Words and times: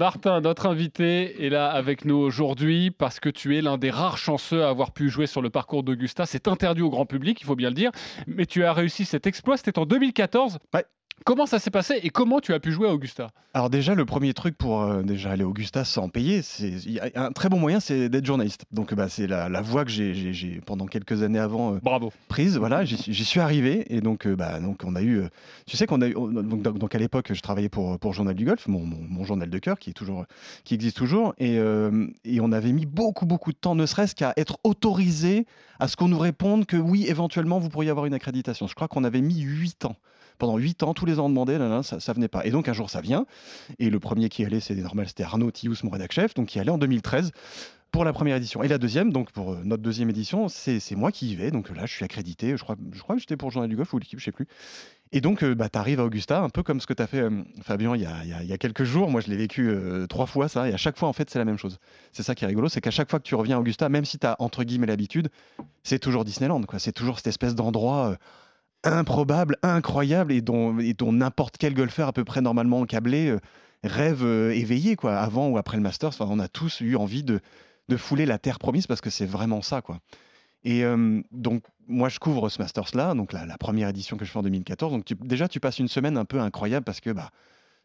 Martin, 0.00 0.40
notre 0.40 0.66
invité, 0.66 1.44
est 1.44 1.48
là 1.48 1.68
avec 1.70 2.04
nous 2.04 2.14
aujourd'hui 2.14 2.92
parce 2.92 3.18
que 3.18 3.28
tu 3.28 3.58
es 3.58 3.60
l'un 3.60 3.78
des 3.78 3.90
rares 3.90 4.16
chanceux 4.16 4.62
à 4.62 4.68
avoir 4.68 4.92
pu 4.92 5.08
jouer 5.08 5.26
sur 5.26 5.42
le 5.42 5.50
parcours 5.50 5.82
d'Augusta. 5.82 6.24
C'est 6.24 6.46
interdit 6.46 6.82
au 6.82 6.88
grand 6.88 7.04
public, 7.04 7.40
il 7.40 7.44
faut 7.44 7.56
bien 7.56 7.70
le 7.70 7.74
dire. 7.74 7.90
Mais 8.28 8.46
tu 8.46 8.64
as 8.64 8.72
réussi 8.72 9.04
cet 9.04 9.26
exploit, 9.26 9.56
c'était 9.56 9.76
en 9.76 9.86
2014. 9.86 10.60
Ouais. 10.72 10.84
Comment 11.24 11.44
ça 11.46 11.58
s'est 11.58 11.70
passé 11.70 12.00
et 12.02 12.08
comment 12.10 12.40
tu 12.40 12.54
as 12.54 12.60
pu 12.60 12.72
jouer 12.72 12.88
à 12.88 12.92
Augusta? 12.94 13.28
Alors 13.52 13.68
déjà, 13.68 13.94
le 13.94 14.06
premier 14.06 14.32
truc 14.32 14.56
pour 14.56 14.80
euh, 14.82 15.02
déjà 15.02 15.30
aller 15.32 15.42
à 15.42 15.48
Augusta 15.48 15.84
sans 15.84 16.08
payer, 16.08 16.40
c'est 16.42 16.72
un 17.14 17.32
très 17.32 17.48
bon 17.50 17.58
moyen, 17.58 17.80
c'est 17.80 18.08
d'être 18.08 18.24
journaliste. 18.24 18.64
Donc 18.72 18.94
bah, 18.94 19.08
c'est 19.10 19.26
la, 19.26 19.48
la 19.50 19.60
voie 19.60 19.84
que 19.84 19.90
j'ai- 19.90 20.60
pendant 20.64 20.86
quelques 20.86 21.22
années 21.22 21.38
avant 21.38 21.74
euh, 21.74 21.78
Bravo. 21.82 22.12
prise. 22.28 22.56
Voilà, 22.56 22.84
j'y 22.84 22.96
suis- 23.24 23.40
arrivé 23.40 23.84
et 23.94 24.00
donc 24.00 24.26
euh, 24.26 24.34
bah 24.36 24.58
donc 24.58 24.82
on 24.84 24.96
a 24.96 25.02
eu, 25.02 25.22
tu 25.66 25.76
sais 25.76 25.86
qu'on 25.86 26.00
a 26.00 26.08
eu, 26.08 26.14
on- 26.16 26.28
donc, 26.28 26.62
donc, 26.78 26.94
à 26.94 26.98
l'époque 26.98 27.32
je 27.34 27.40
travaillais 27.40 27.68
pour 27.68 27.98
pour 27.98 28.14
Journal 28.14 28.34
du 28.34 28.44
Golf, 28.46 28.66
mon, 28.66 28.80
mon, 28.80 28.98
mon 29.08 29.24
journal 29.24 29.50
de 29.50 29.58
cœur 29.58 29.78
qui 29.78 29.90
est 29.90 29.94
toujours 29.94 30.24
qui 30.64 30.74
existe 30.74 30.96
toujours 30.96 31.34
et 31.38 31.56
et 32.24 32.40
on 32.40 32.52
avait 32.52 32.72
mis 32.72 32.86
beaucoup 32.86 33.26
beaucoup 33.26 33.52
de 33.52 33.58
temps, 33.58 33.74
ne 33.74 33.86
serait-ce 33.86 34.14
qu'à 34.14 34.32
être 34.36 34.58
autorisé 34.64 35.46
à 35.78 35.88
ce 35.88 35.96
qu'on 35.96 36.08
nous 36.08 36.18
réponde 36.18 36.64
que 36.66 36.76
oui 36.76 37.04
éventuellement 37.06 37.58
vous 37.58 37.68
pourriez 37.68 37.90
avoir 37.90 38.06
une 38.06 38.14
accréditation. 38.14 38.66
Je 38.66 38.74
crois 38.74 38.88
qu'on 38.88 39.04
avait 39.04 39.20
mis 39.20 39.40
8 39.40 39.84
ans. 39.84 39.96
Pendant 40.38 40.56
8 40.56 40.82
ans, 40.82 40.94
tous 40.94 41.06
les 41.06 41.18
ans 41.18 41.26
on 41.26 41.30
demandait, 41.30 41.58
là, 41.58 41.68
là, 41.68 41.82
ça, 41.82 42.00
ça 42.00 42.12
venait 42.12 42.28
pas. 42.28 42.46
Et 42.46 42.50
donc 42.50 42.68
un 42.68 42.72
jour 42.72 42.90
ça 42.90 43.00
vient. 43.00 43.26
Et 43.78 43.90
le 43.90 44.00
premier 44.00 44.28
qui 44.28 44.44
allait, 44.44 44.60
c'est 44.60 44.74
normal, 44.74 45.08
c'était 45.08 45.24
Arnaud 45.24 45.50
Thious, 45.50 45.76
mon 45.82 45.90
rédac 45.90 46.12
chef, 46.12 46.34
donc 46.34 46.48
qui 46.48 46.60
allait 46.60 46.70
en 46.70 46.78
2013 46.78 47.32
pour 47.90 48.04
la 48.04 48.12
première 48.12 48.36
édition. 48.36 48.62
Et 48.62 48.68
la 48.68 48.78
deuxième, 48.78 49.12
donc 49.12 49.32
pour 49.32 49.52
euh, 49.52 49.60
notre 49.64 49.82
deuxième 49.82 50.10
édition, 50.10 50.48
c'est 50.48 50.94
moi 50.94 51.12
qui 51.12 51.30
y 51.30 51.36
vais. 51.36 51.50
Donc 51.50 51.70
là, 51.74 51.86
je 51.86 51.92
suis 51.92 52.04
accrédité. 52.04 52.56
Je 52.56 52.62
crois, 52.62 52.76
je 52.92 53.00
crois 53.00 53.16
que 53.16 53.20
j'étais 53.20 53.36
pour 53.36 53.50
Journal 53.50 53.68
du 53.68 53.76
Golf 53.76 53.92
ou 53.92 53.98
l'équipe, 53.98 54.18
je 54.18 54.24
sais 54.24 54.32
plus. 54.32 54.46
Et 55.10 55.22
donc, 55.22 55.42
euh, 55.42 55.54
bah, 55.54 55.70
tu 55.70 55.78
arrives 55.78 56.00
à 56.00 56.04
Augusta, 56.04 56.42
un 56.42 56.50
peu 56.50 56.62
comme 56.62 56.80
ce 56.80 56.86
que 56.86 56.92
tu 56.92 57.02
as 57.02 57.06
fait, 57.06 57.20
euh, 57.20 57.42
Fabien, 57.62 57.96
il 57.96 58.02
y, 58.02 58.52
a, 58.52 58.58
quelques 58.58 58.84
jours. 58.84 59.10
Moi, 59.10 59.22
je 59.22 59.28
l'ai 59.28 59.36
vécu 59.36 59.74
trois 60.08 60.26
fois, 60.26 60.48
ça. 60.48 60.68
Et 60.68 60.74
à 60.74 60.76
chaque 60.76 60.98
fois, 60.98 61.08
en 61.08 61.14
fait, 61.14 61.30
c'est 61.30 61.38
la 61.38 61.46
même 61.46 61.56
chose. 61.56 61.78
C'est 62.12 62.22
ça 62.22 62.34
qui 62.34 62.44
est 62.44 62.46
rigolo, 62.46 62.68
c'est 62.68 62.82
qu'à 62.82 62.90
chaque 62.90 63.08
fois 63.08 63.18
que 63.18 63.24
tu 63.24 63.34
reviens 63.34 63.56
à 63.56 63.60
Augusta, 63.60 63.88
même 63.88 64.04
si 64.04 64.18
tu 64.18 64.26
as 64.26 64.36
entre 64.38 64.64
guillemets 64.64 64.86
l'habitude, 64.86 65.30
c'est 65.82 65.98
toujours 65.98 66.24
Disneyland. 66.24 66.60
C'est 66.76 66.92
toujours 66.92 67.16
cette 67.16 67.28
espèce 67.28 67.54
d'endroit. 67.54 68.18
Improbable, 68.84 69.56
incroyable 69.62 70.32
et 70.32 70.40
dont, 70.40 70.72
n'importe 71.12 71.56
quel 71.58 71.74
golfeur 71.74 72.08
à 72.08 72.12
peu 72.12 72.24
près 72.24 72.40
normalement 72.40 72.84
câblé 72.86 73.28
euh, 73.28 73.40
rêve 73.84 74.24
euh, 74.24 74.54
éveillé 74.54 74.96
quoi. 74.96 75.16
Avant 75.16 75.48
ou 75.48 75.58
après 75.58 75.76
le 75.76 75.82
Masters, 75.82 76.10
enfin, 76.10 76.26
on 76.28 76.38
a 76.38 76.48
tous 76.48 76.80
eu 76.80 76.96
envie 76.96 77.22
de, 77.22 77.40
fouler 77.96 78.26
la 78.26 78.38
terre 78.38 78.58
promise 78.58 78.86
parce 78.86 79.00
que 79.00 79.10
c'est 79.10 79.26
vraiment 79.26 79.62
ça 79.62 79.82
quoi. 79.82 80.00
Et 80.64 80.84
euh, 80.84 81.22
donc 81.32 81.62
moi 81.86 82.08
je 82.08 82.18
couvre 82.18 82.48
ce 82.48 82.60
Masters 82.60 82.90
là, 82.94 83.14
donc 83.14 83.32
la, 83.32 83.46
première 83.58 83.88
édition 83.88 84.16
que 84.16 84.24
je 84.24 84.30
fais 84.30 84.38
en 84.38 84.42
2014. 84.42 84.92
Donc 84.92 85.04
déjà 85.22 85.48
tu 85.48 85.60
passes 85.60 85.78
une 85.78 85.88
semaine 85.88 86.16
un 86.16 86.24
peu 86.24 86.40
incroyable 86.40 86.84
parce 86.84 87.00
que 87.00 87.10
bah 87.10 87.30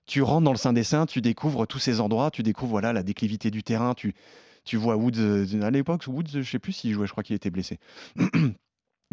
tu 0.05 0.21
rentres 0.21 0.43
dans 0.43 0.51
le 0.51 0.57
sein 0.57 0.73
des 0.73 0.83
saints, 0.83 1.05
tu 1.05 1.21
découvres 1.21 1.65
tous 1.65 1.79
ces 1.79 2.01
endroits, 2.01 2.29
tu 2.29 2.43
découvres 2.43 2.71
voilà 2.71 2.91
la 2.91 3.03
déclivité 3.03 3.51
du 3.51 3.63
terrain, 3.63 3.93
tu 3.93 4.13
tu 4.65 4.77
vois 4.77 4.95
Woods 4.95 5.19
à 5.61 5.71
l'époque 5.71 6.03
Woods 6.07 6.41
je 6.41 6.41
sais 6.41 6.59
plus 6.59 6.73
s'il 6.73 6.93
jouait, 6.93 7.07
je 7.07 7.11
crois 7.11 7.23
qu'il 7.23 7.35
était 7.35 7.51
blessé. 7.51 7.79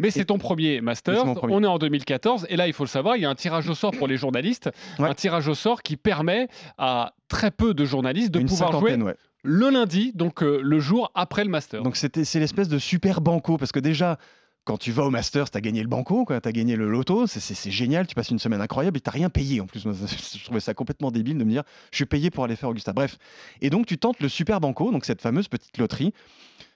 Mais 0.01 0.11
c'est 0.11 0.25
ton 0.25 0.37
premier 0.37 0.81
premier. 0.81 1.53
On 1.55 1.63
est 1.63 1.67
en 1.67 1.77
2014 1.77 2.47
et 2.49 2.55
là, 2.55 2.67
il 2.67 2.73
faut 2.73 2.83
le 2.83 2.89
savoir, 2.89 3.15
il 3.15 3.21
y 3.21 3.25
a 3.25 3.29
un 3.29 3.35
tirage 3.35 3.69
au 3.69 3.75
sort 3.75 3.91
pour 3.91 4.07
les 4.07 4.17
journalistes, 4.17 4.69
Ouais. 4.99 5.09
un 5.09 5.13
tirage 5.13 5.47
au 5.47 5.55
sort 5.55 5.81
qui 5.83 5.97
permet 5.97 6.47
à 6.77 7.13
très 7.27 7.51
peu 7.51 7.73
de 7.73 7.85
journalistes 7.85 8.31
de 8.31 8.39
une 8.39 8.47
pouvoir 8.47 8.77
jouer 8.79 8.95
ouais. 8.95 9.15
le 9.43 9.69
lundi, 9.69 10.11
donc 10.13 10.43
euh, 10.43 10.59
le 10.61 10.79
jour 10.79 11.11
après 11.15 11.43
le 11.43 11.49
Masters. 11.49 11.83
Donc 11.83 11.95
c'est 11.95 12.15
l'espèce 12.35 12.67
de 12.67 12.79
super 12.79 13.21
banco 13.21 13.57
parce 13.57 13.71
que 13.71 13.79
déjà 13.79 14.17
quand 14.63 14.77
tu 14.77 14.91
vas 14.91 15.03
au 15.05 15.09
Masters, 15.09 15.49
tu 15.49 15.57
as 15.57 15.61
gagné 15.61 15.81
le 15.81 15.87
banco, 15.87 16.23
tu 16.27 16.33
as 16.33 16.51
gagné 16.51 16.75
le 16.75 16.87
loto, 16.87 17.25
c'est- 17.25 17.71
génial, 17.71 18.05
tu 18.05 18.13
passes 18.13 18.29
une 18.29 18.37
semaine 18.37 18.61
incroyable 18.61 18.97
et 18.97 19.01
tu 19.01 19.09
rien 19.09 19.29
payé 19.29 19.59
en 19.59 19.65
plus. 19.65 19.83
Je 20.37 20.43
trouvais 20.43 20.59
ça 20.59 20.75
complètement 20.75 21.09
débile 21.09 21.37
de 21.39 21.43
me 21.43 21.49
dire 21.49 21.63
je 21.91 21.95
suis 21.95 22.05
payé 22.05 22.29
pour 22.29 22.43
aller 22.43 22.55
faire 22.55 22.69
Augusta. 22.69 22.93
Bref. 22.93 23.17
Et 23.61 23.69
donc 23.71 23.87
tu 23.87 23.97
tentes 23.97 24.19
le 24.19 24.29
super 24.29 24.59
banco, 24.59 24.91
donc 24.91 25.05
cette 25.05 25.21
fameuse 25.21 25.47
petite 25.47 25.77
loterie 25.79 26.13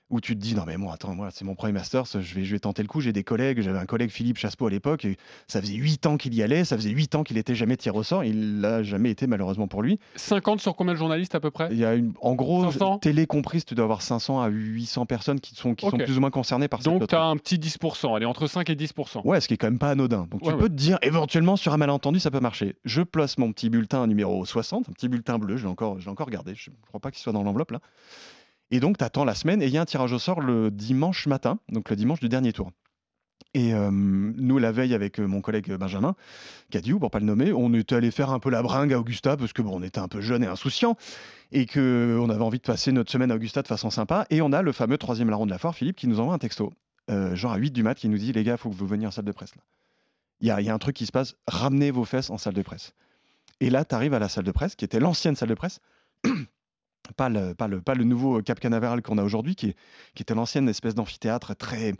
où 0.09 0.21
tu 0.21 0.35
te 0.35 0.41
dis 0.41 0.53
non 0.53 0.63
mais 0.67 0.77
moi 0.77 0.93
attends 0.93 1.15
moi 1.15 1.29
c'est 1.31 1.45
mon 1.45 1.55
premier 1.55 1.73
Masters, 1.73 2.05
je 2.05 2.35
vais 2.35 2.43
je 2.43 2.51
vais 2.51 2.59
tenter 2.59 2.81
le 2.83 2.87
coup, 2.87 3.01
j'ai 3.01 3.11
des 3.13 3.23
collègues, 3.23 3.61
j'avais 3.61 3.79
un 3.79 3.85
collègue 3.85 4.11
Philippe 4.11 4.37
Chasseau 4.37 4.67
à 4.67 4.69
l'époque, 4.69 5.03
et 5.05 5.17
ça 5.47 5.61
faisait 5.61 5.73
8 5.73 6.05
ans 6.05 6.17
qu'il 6.17 6.33
y 6.35 6.43
allait, 6.43 6.63
ça 6.63 6.77
faisait 6.77 6.91
8 6.91 7.15
ans 7.15 7.23
qu'il 7.23 7.37
était 7.37 7.55
jamais 7.55 7.75
tiré 7.75 7.97
au 7.97 8.03
sort, 8.03 8.23
il 8.23 8.61
l'a 8.61 8.83
jamais 8.83 9.09
été 9.09 9.25
malheureusement 9.25 9.67
pour 9.67 9.81
lui. 9.81 9.99
50 10.15 10.61
sur 10.61 10.75
combien 10.75 10.93
de 10.93 10.99
journalistes 10.99 11.33
à 11.33 11.39
peu 11.39 11.49
près? 11.49 11.69
Il 11.71 11.77
y 11.77 11.85
a 11.85 11.95
une 11.95 12.13
en 12.21 12.35
gros 12.35 12.63
500? 12.71 12.99
télé 12.99 13.25
comprise, 13.25 13.65
tu 13.65 13.73
dois 13.73 13.85
avoir 13.85 14.01
500 14.03 14.41
à 14.41 14.47
800 14.49 15.05
personnes 15.07 15.39
qui 15.39 15.55
sont 15.55 15.73
qui 15.73 15.89
sont 15.89 15.97
plus 15.97 16.17
ou 16.17 16.21
moins 16.21 16.31
concernées 16.31 16.67
par 16.67 16.81
cette 16.83 16.91
Donc, 16.93 17.07
tu 17.07 17.15
as 17.15 17.23
un 17.23 17.37
petit 17.37 17.57
10%, 17.57 18.15
allez, 18.15 18.25
entre 18.25 18.47
5 18.47 18.69
et 18.69 18.75
10%. 18.75 19.21
Ouais, 19.25 19.41
ce 19.41 19.47
qui 19.47 19.55
est 19.55 19.57
quand 19.57 19.67
même 19.67 19.79
pas 19.79 19.89
anodin. 19.89 20.27
Donc 20.29 20.41
Ouais, 20.43 20.49
tu 20.49 20.53
ouais. 20.55 20.61
peux 20.61 20.69
te 20.69 20.73
dire, 20.75 20.99
éventuellement, 21.01 21.55
sur 21.55 21.73
un 21.73 21.77
malentendu, 21.77 22.19
ça 22.19 22.29
peut 22.29 22.39
marcher. 22.39 22.75
Je 22.85 23.01
place 23.01 23.37
mon 23.37 23.51
petit 23.51 23.69
bulletin 23.69 24.05
numéro 24.05 24.45
60, 24.45 24.87
un 24.87 24.91
petit 24.91 25.09
bulletin 25.09 25.39
bleu, 25.39 25.57
je 25.57 25.63
l'ai 25.63 25.69
encore, 25.69 25.99
je 25.99 26.05
l'ai 26.05 26.11
encore 26.11 26.29
gardé, 26.29 26.53
je 26.55 26.69
ne 26.69 26.75
crois 26.87 26.99
pas 26.99 27.09
qu'il 27.11 27.21
soit 27.21 27.33
dans 27.33 27.41
l'enveloppe 27.43 27.71
là. 27.71 27.79
Et 28.71 28.79
donc, 28.79 28.97
tu 28.97 29.03
attends 29.03 29.25
la 29.25 29.35
semaine 29.35 29.61
et 29.61 29.67
il 29.67 29.71
y 29.71 29.77
a 29.77 29.81
un 29.81 29.85
tirage 29.85 30.11
au 30.13 30.19
sort 30.19 30.41
le 30.41 30.71
dimanche 30.71 31.27
matin, 31.27 31.59
donc 31.69 31.89
le 31.89 31.95
dimanche 31.95 32.19
du 32.19 32.29
dernier 32.29 32.53
tour. 32.53 32.71
Et 33.53 33.73
euh, 33.73 33.89
nous, 33.89 34.57
la 34.57 34.73
veille, 34.73 34.93
avec 34.93 35.19
euh, 35.19 35.25
mon 35.25 35.39
collègue 35.39 35.71
Benjamin 35.75 36.15
Cadieu, 36.71 36.99
pour 36.99 37.09
pas 37.09 37.19
le 37.19 37.25
nommer, 37.25 37.53
on 37.53 37.73
était 37.73 37.95
allé 37.95 38.11
faire 38.11 38.31
un 38.31 38.39
peu 38.39 38.49
la 38.49 38.61
bringue 38.61 38.91
à 38.91 38.99
Augusta 38.99 39.37
parce 39.37 39.53
que 39.53 39.61
bon, 39.61 39.79
on 39.79 39.81
était 39.81 39.99
un 39.99 40.09
peu 40.09 40.19
jeune 40.19 40.43
et 40.43 40.47
insouciant 40.47 40.97
et 41.53 41.65
que 41.65 42.19
on 42.21 42.29
avait 42.29 42.43
envie 42.43 42.57
de 42.57 42.63
passer 42.63 42.91
notre 42.91 43.09
semaine 43.09 43.31
à 43.31 43.35
Augusta 43.35 43.61
de 43.61 43.67
façon 43.67 43.89
sympa. 43.89 44.25
Et 44.29 44.41
on 44.41 44.51
a 44.51 44.61
le 44.61 44.73
fameux 44.73 44.97
troisième 44.97 45.29
larron 45.29 45.45
de 45.45 45.51
la 45.51 45.57
foire, 45.57 45.73
Philippe, 45.73 45.95
qui 45.95 46.07
nous 46.07 46.19
envoie 46.19 46.33
un 46.33 46.37
texto, 46.37 46.73
euh, 47.09 47.33
genre 47.33 47.53
à 47.53 47.57
8 47.57 47.71
du 47.71 47.81
mat, 47.81 47.95
qui 47.95 48.09
nous 48.09 48.17
dit 48.17 48.33
les 48.33 48.43
gars, 48.43 48.57
faut 48.57 48.69
que 48.69 48.75
vous 48.75 48.87
veniez 48.87 49.07
en 49.07 49.11
salle 49.11 49.25
de 49.25 49.31
presse. 49.31 49.53
Il 50.41 50.47
y 50.47 50.63
y 50.63 50.69
a 50.69 50.73
un 50.73 50.79
truc 50.79 50.97
qui 50.97 51.05
se 51.05 51.13
passe, 51.13 51.37
ramenez 51.47 51.91
vos 51.91 52.03
fesses 52.03 52.29
en 52.29 52.37
salle 52.37 52.55
de 52.55 52.61
presse. 52.61 52.93
Et 53.61 53.69
là, 53.69 53.85
tu 53.85 53.95
arrives 53.95 54.13
à 54.13 54.19
la 54.19 54.27
salle 54.27 54.43
de 54.43 54.51
presse, 54.51 54.75
qui 54.75 54.83
était 54.83 54.99
l'ancienne 54.99 55.37
salle 55.37 55.47
de 55.47 55.53
presse, 55.53 55.79
pas 57.13 57.29
le, 57.29 58.03
nouveau 58.03 58.41
Cap 58.41 58.59
Canaveral 58.59 59.01
qu'on 59.01 59.17
a 59.17 59.23
aujourd'hui, 59.23 59.55
qui, 59.55 59.75
qui 60.13 60.23
était 60.23 60.35
l'ancienne 60.35 60.67
espèce 60.69 60.95
d'amphithéâtre 60.95 61.55
très, 61.55 61.93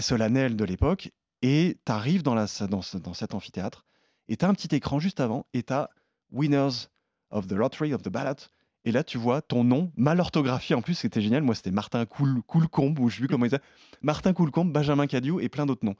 solennel 0.00 0.56
de 0.56 0.64
l'époque. 0.64 1.10
Et 1.42 1.78
tu 1.84 1.92
arrives 1.92 2.22
dans, 2.22 2.46
cet 2.46 3.34
amphithéâtre, 3.34 3.84
et 4.28 4.36
tu 4.36 4.44
as 4.44 4.48
un 4.48 4.54
petit 4.54 4.74
écran 4.74 4.98
juste 4.98 5.20
avant, 5.20 5.46
et 5.52 5.62
tu 5.62 5.72
as 5.72 5.88
Winners 6.30 6.88
of 7.30 7.46
the 7.46 7.52
Lottery 7.52 7.94
of 7.94 8.02
the 8.02 8.08
Ballot. 8.08 8.48
Et 8.84 8.92
là, 8.92 9.04
tu 9.04 9.18
vois 9.18 9.42
ton 9.42 9.64
nom, 9.64 9.92
mal 9.96 10.20
orthographié 10.20 10.74
en 10.74 10.82
plus, 10.82 10.94
c'était 10.94 11.20
génial. 11.20 11.42
Moi, 11.42 11.54
c'était 11.54 11.70
Martin 11.70 12.06
Coul, 12.06 12.42
Coulcombe, 12.42 12.98
ou 12.98 13.08
je 13.08 13.16
sais 13.16 13.20
plus 13.20 13.28
comment 13.28 13.44
il 13.44 13.50
disait. 13.50 13.62
Martin 14.02 14.32
Coulcombe, 14.32 14.72
Benjamin 14.72 15.06
Cadieu 15.06 15.42
et 15.42 15.48
plein 15.48 15.66
d'autres 15.66 15.84
noms. 15.84 15.96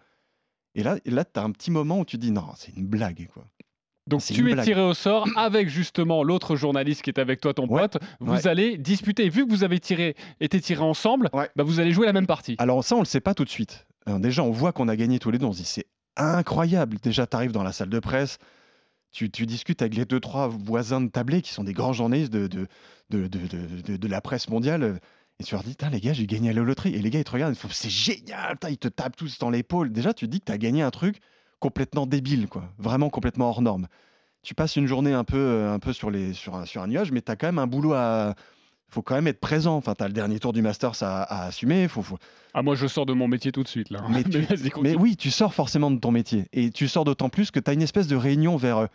Et 0.74 0.82
là, 0.82 0.96
là 1.04 1.24
tu 1.24 1.38
as 1.38 1.42
un 1.42 1.50
petit 1.50 1.70
moment 1.70 2.00
où 2.00 2.04
tu 2.04 2.18
dis 2.18 2.30
non, 2.30 2.46
c'est 2.56 2.72
une 2.76 2.86
blague, 2.86 3.28
quoi. 3.32 3.44
Donc, 4.08 4.22
tu 4.22 4.50
es 4.50 4.54
blague. 4.54 4.64
tiré 4.64 4.80
au 4.80 4.94
sort 4.94 5.28
avec 5.36 5.68
justement 5.68 6.22
l'autre 6.24 6.56
journaliste 6.56 7.02
qui 7.02 7.10
est 7.10 7.18
avec 7.18 7.40
toi, 7.40 7.54
ton 7.54 7.66
Ouais, 7.68 7.82
pote. 7.82 7.98
Vous 8.20 8.32
ouais. 8.32 8.46
allez 8.48 8.76
disputer. 8.78 9.26
Et 9.26 9.28
vu 9.28 9.46
que 9.46 9.50
vous 9.50 9.64
avez 9.64 9.78
tiré, 9.78 10.16
été 10.40 10.60
tirés 10.60 10.82
ensemble, 10.82 11.28
Ouais. 11.32 11.48
bah, 11.56 11.62
vous 11.64 11.78
allez 11.80 11.92
jouer 11.92 12.06
la 12.06 12.12
même 12.12 12.26
partie. 12.26 12.56
Alors 12.58 12.82
ça, 12.84 12.96
on 12.96 13.00
le 13.00 13.04
sait 13.04 13.20
pas 13.20 13.34
tout 13.34 13.44
de 13.44 13.50
suite. 13.50 13.86
Alors, 14.06 14.18
déjà, 14.20 14.42
on 14.42 14.50
voit 14.50 14.72
qu'on 14.72 14.88
a 14.88 14.96
gagné 14.96 15.18
tous 15.18 15.30
les 15.30 15.38
deux. 15.38 15.46
On 15.46 15.52
se 15.52 15.58
dit, 15.58 15.64
c'est 15.64 15.86
incroyable. 16.16 16.98
Déjà, 17.02 17.26
tu 17.26 17.36
arrives 17.36 17.52
dans 17.52 17.62
la 17.62 17.72
salle 17.72 17.90
de 17.90 18.00
presse, 18.00 18.38
tu, 19.12 19.30
tu 19.30 19.46
discutes 19.46 19.82
avec 19.82 19.94
les 19.94 20.04
deux, 20.04 20.20
trois 20.20 20.48
voisins 20.48 21.00
de 21.00 21.08
tablé 21.08 21.42
qui 21.42 21.52
sont 21.52 21.64
des 21.64 21.72
grands 21.72 21.92
journalistes 21.92 22.32
de, 22.32 22.46
de, 22.46 22.66
de, 23.10 23.26
de, 23.28 23.96
de- 23.96 24.08
la 24.08 24.20
presse 24.20 24.48
mondiale. 24.48 25.00
Et 25.40 25.44
tu 25.44 25.54
leur 25.54 25.62
dis, 25.62 25.76
les 25.92 26.00
gars, 26.00 26.12
j'ai 26.12 26.26
gagné 26.26 26.50
à 26.50 26.52
la 26.52 26.62
loterie. 26.62 26.94
Et 26.94 26.98
les 27.00 27.10
gars, 27.10 27.20
ils 27.20 27.24
te 27.24 27.30
regardent, 27.30 27.54
ils 27.54 27.58
font, 27.58 27.68
c'est 27.70 27.90
génial. 27.90 28.56
Ils 28.68 28.76
te 28.78 28.88
tapent 28.88 29.16
tous 29.16 29.38
dans 29.38 29.50
l'épaule. 29.50 29.92
Déjà, 29.92 30.12
tu 30.12 30.26
te 30.26 30.30
dis 30.30 30.40
que 30.40 30.46
tu 30.46 30.52
as 30.52 30.58
gagné 30.58 30.82
un 30.82 30.90
truc 30.90 31.18
complètement 31.60 32.06
débile, 32.06 32.48
quoi. 32.48 32.64
Vraiment 32.78 33.10
complètement 33.10 33.48
hors 33.50 33.62
norme. 33.62 33.86
Tu 34.42 34.54
passes 34.54 34.76
une 34.76 34.86
journée 34.86 35.12
un 35.12 35.24
peu, 35.24 35.36
euh, 35.36 35.72
un 35.74 35.78
peu 35.78 35.92
sur, 35.92 36.10
les, 36.10 36.32
sur, 36.32 36.54
un, 36.54 36.64
sur 36.64 36.82
un 36.82 36.86
nuage, 36.86 37.10
mais 37.12 37.20
tu 37.22 37.30
as 37.32 37.36
quand 37.36 37.48
même 37.48 37.58
un 37.58 37.66
boulot 37.66 37.92
à... 37.94 38.34
faut 38.88 39.02
quand 39.02 39.14
même 39.16 39.26
être 39.26 39.40
présent. 39.40 39.76
Enfin, 39.76 39.94
tu 39.96 40.04
as 40.04 40.08
le 40.08 40.14
dernier 40.14 40.38
tour 40.38 40.52
du 40.52 40.62
Masters 40.62 41.02
à, 41.02 41.22
à 41.22 41.46
assumer. 41.46 41.88
Faut, 41.88 42.02
faut, 42.02 42.18
Ah, 42.54 42.62
moi, 42.62 42.74
je 42.76 42.86
sors 42.86 43.04
de 43.04 43.12
mon 43.12 43.26
métier 43.28 43.50
tout 43.52 43.62
de 43.62 43.68
suite. 43.68 43.90
Là. 43.90 44.02
Mais 44.10 44.22
tu- 44.24 44.46
oui, 44.96 45.16
tu 45.16 45.30
sors 45.30 45.52
forcément 45.52 45.90
de 45.90 45.98
ton 45.98 46.12
métier. 46.12 46.46
Et 46.52 46.70
tu 46.70 46.86
sors 46.88 47.04
d'autant 47.04 47.28
plus 47.28 47.50
que 47.50 47.58
tu 47.60 47.68
as 47.70 47.74
une 47.74 47.82
espèce 47.82 48.06
de 48.06 48.16
réunion 48.16 48.56
vers, 48.56 48.78
euh, 48.78 48.86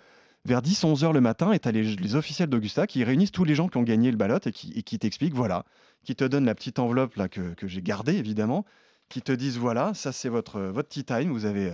vers 0.46 0.62
10-11 0.62 1.04
heures 1.04 1.14
le 1.14 1.22
matin 1.22 1.52
et 1.52 1.60
tu 1.60 1.68
as 1.68 1.72
les, 1.72 1.84
les 1.96 2.16
officiels 2.16 2.50
d'Augusta 2.50 2.88
qui 2.88 3.04
réunissent 3.04 3.32
tous 3.34 3.44
les 3.44 3.54
gens 3.56 3.68
qui 3.68 3.78
ont 3.78 3.84
gagné 3.84 4.10
le 4.12 4.18
ballot 4.18 4.40
et 4.46 4.52
qui, 4.52 4.72
et 4.76 4.82
qui 4.84 4.98
t'expliquent, 4.98 5.36
voilà, 5.36 5.66
qui 6.06 6.16
te 6.16 6.24
donnent 6.24 6.46
la 6.46 6.56
petite 6.56 6.80
enveloppe 6.80 7.16
là 7.16 7.28
que, 7.28 7.54
que 7.54 7.68
j'ai 7.68 7.82
gardée 7.82 8.16
évidemment, 8.16 8.66
qui 9.10 9.22
te 9.22 9.32
disent, 9.34 9.58
voilà, 9.58 9.94
ça 9.94 10.12
c'est 10.14 10.30
votre, 10.30 10.60
votre 10.62 10.88
tea 10.90 11.04
time, 11.04 11.30
vous 11.32 11.46
avez... 11.46 11.74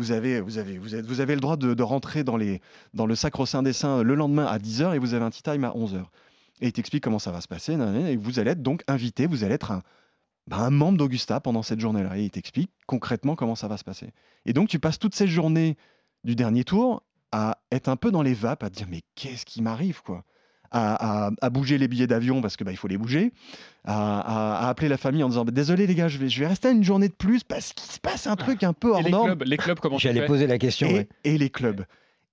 Vous 0.00 0.12
avez, 0.12 0.40
vous, 0.40 0.56
avez, 0.56 0.78
vous, 0.78 0.88
vous 1.04 1.20
avez 1.20 1.34
le 1.34 1.42
droit 1.42 1.58
de, 1.58 1.82
rentrer 1.82 2.24
dans, 2.24 2.38
les, 2.38 2.62
dans 2.94 3.04
le 3.04 3.14
sacro-saint 3.14 3.62
des 3.62 3.74
saints 3.74 4.02
le 4.02 4.14
lendemain 4.14 4.46
à 4.46 4.58
10h 4.58 4.94
et 4.94 4.98
vous 4.98 5.12
avez 5.12 5.24
un 5.26 5.30
tea 5.30 5.42
time 5.42 5.64
à 5.64 5.72
11h. 5.72 6.02
Et 6.62 6.68
ils 6.68 6.72
t'expliquent 6.72 7.04
comment 7.04 7.18
ça 7.18 7.32
va 7.32 7.42
se 7.42 7.48
passer. 7.48 7.74
Et 8.08 8.16
vous 8.16 8.38
allez 8.38 8.52
être 8.52 8.62
donc 8.62 8.82
invité, 8.88 9.26
vous 9.26 9.44
allez 9.44 9.54
être 9.54 9.72
un, 9.72 9.82
bah, 10.46 10.56
un 10.60 10.70
membre 10.70 10.96
d'Augusta 10.96 11.38
pendant 11.40 11.62
cette 11.62 11.80
journée-là. 11.80 12.16
Et 12.16 12.24
il 12.24 12.30
t'explique 12.30 12.70
concrètement 12.86 13.36
comment 13.36 13.54
ça 13.54 13.68
va 13.68 13.76
se 13.76 13.84
passer. 13.84 14.14
Et 14.46 14.54
donc, 14.54 14.70
tu 14.70 14.78
passes 14.78 14.98
toute 14.98 15.14
cette 15.14 15.28
journée 15.28 15.76
du 16.24 16.34
dernier 16.34 16.64
tour 16.64 17.02
à 17.30 17.58
être 17.70 17.88
un 17.88 17.96
peu 17.96 18.10
dans 18.10 18.22
les 18.22 18.34
vapes, 18.34 18.62
à 18.62 18.70
te 18.70 18.76
dire 18.76 18.88
mais 18.88 19.02
qu'est-ce 19.16 19.44
qui 19.44 19.60
m'arrive 19.60 20.02
quoi? 20.02 20.24
À, 20.70 21.26
à- 21.26 21.30
à 21.40 21.50
bouger 21.50 21.78
les 21.78 21.88
billets 21.88 22.06
d'avion 22.06 22.40
parce 22.40 22.56
que 22.56 22.64
bah, 22.64 22.70
il 22.70 22.76
faut 22.76 22.88
les 22.88 22.98
bouger, 22.98 23.32
à, 23.84 24.20
à- 24.20 24.66
à 24.66 24.68
appeler 24.68 24.88
la 24.88 24.96
famille 24.96 25.22
en 25.22 25.28
disant 25.28 25.44
Bah, 25.44 25.52
désolé 25.52 25.86
les 25.86 25.94
gars, 25.94 26.08
je 26.08 26.18
vais, 26.18 26.28
je 26.28 26.40
vais 26.40 26.46
rester 26.46 26.70
une 26.70 26.84
journée 26.84 27.08
de 27.08 27.14
plus 27.14 27.42
parce 27.44 27.72
qu'il 27.72 27.90
se 27.90 27.98
passe 28.00 28.26
un 28.26 28.36
truc 28.36 28.62
un 28.62 28.72
peu 28.72 28.88
Et 28.88 28.92
hors 28.92 29.02
les 29.02 29.10
norme. 29.10 29.26
clubs, 29.26 29.42
les 29.44 29.56
clubs, 29.56 29.78
comment 29.80 29.96
tu 29.96 30.02
J'allais 30.02 30.26
poser 30.26 30.46
la 30.46 30.58
question. 30.58 30.88
Et, 30.88 30.94
ouais. 30.94 31.08
et 31.24 31.38
les 31.38 31.50
clubs. 31.50 31.82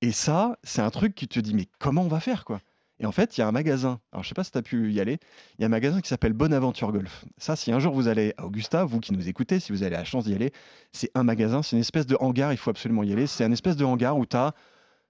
Et 0.02 0.12
ça, 0.12 0.58
c'est 0.64 0.82
un 0.82 0.90
truc 0.92 1.16
qui 1.16 1.28
te 1.28 1.40
dit 1.40 1.54
mais 1.56 1.66
comment 1.80 2.04
on 2.04 2.08
va 2.08 2.20
faire 2.20 2.46
quoi? 2.46 2.60
Et 3.00 3.06
en 3.06 3.12
fait, 3.12 3.38
il 3.38 3.42
y 3.42 3.44
a 3.44 3.48
un 3.48 3.52
magasin. 3.52 4.00
Alors, 4.12 4.24
je 4.24 4.30
sais 4.30 4.34
pas 4.34 4.44
si 4.44 4.52
tu 4.52 4.58
as 4.58 4.64
pu 4.64 4.92
y 4.92 5.00
aller. 5.00 5.20
Il 5.58 5.62
y 5.62 5.66
a 5.66 5.68
un 5.68 5.70
magasin 5.70 6.02
qui 6.02 6.10
s'appelle 6.10 6.34
Bonaventure 6.34 6.92
Golf. 6.92 7.26
Ça, 7.38 7.56
si 7.56 7.72
un 7.72 7.78
jour 7.78 7.94
vous 7.94 8.08
allez 8.08 8.34
à 8.38 8.46
Augusta, 8.46 8.86
vous 8.86 9.00
qui 9.00 9.14
nous 9.14 9.30
écoutez, 9.30 9.60
si 9.60 9.72
vous 9.72 9.84
avez 9.84 9.92
la 9.92 10.04
chance 10.04 10.26
d'y 10.26 10.34
aller, 10.34 10.52
c'est 10.94 11.12
un 11.14 11.22
magasin, 11.22 11.62
c'est 11.62 11.76
une 11.76 11.82
espèce 11.82 12.08
de 12.08 12.18
hangar, 12.20 12.54
il 12.54 12.58
faut 12.58 12.72
absolument 12.72 13.04
y 13.04 13.14
aller. 13.14 13.28
C'est 13.28 13.44
un 13.44 13.52
espèce 13.52 13.76
de 13.76 13.86
hangar 13.86 14.18
où 14.18 14.26
tu 14.26 14.36
as. 14.36 14.54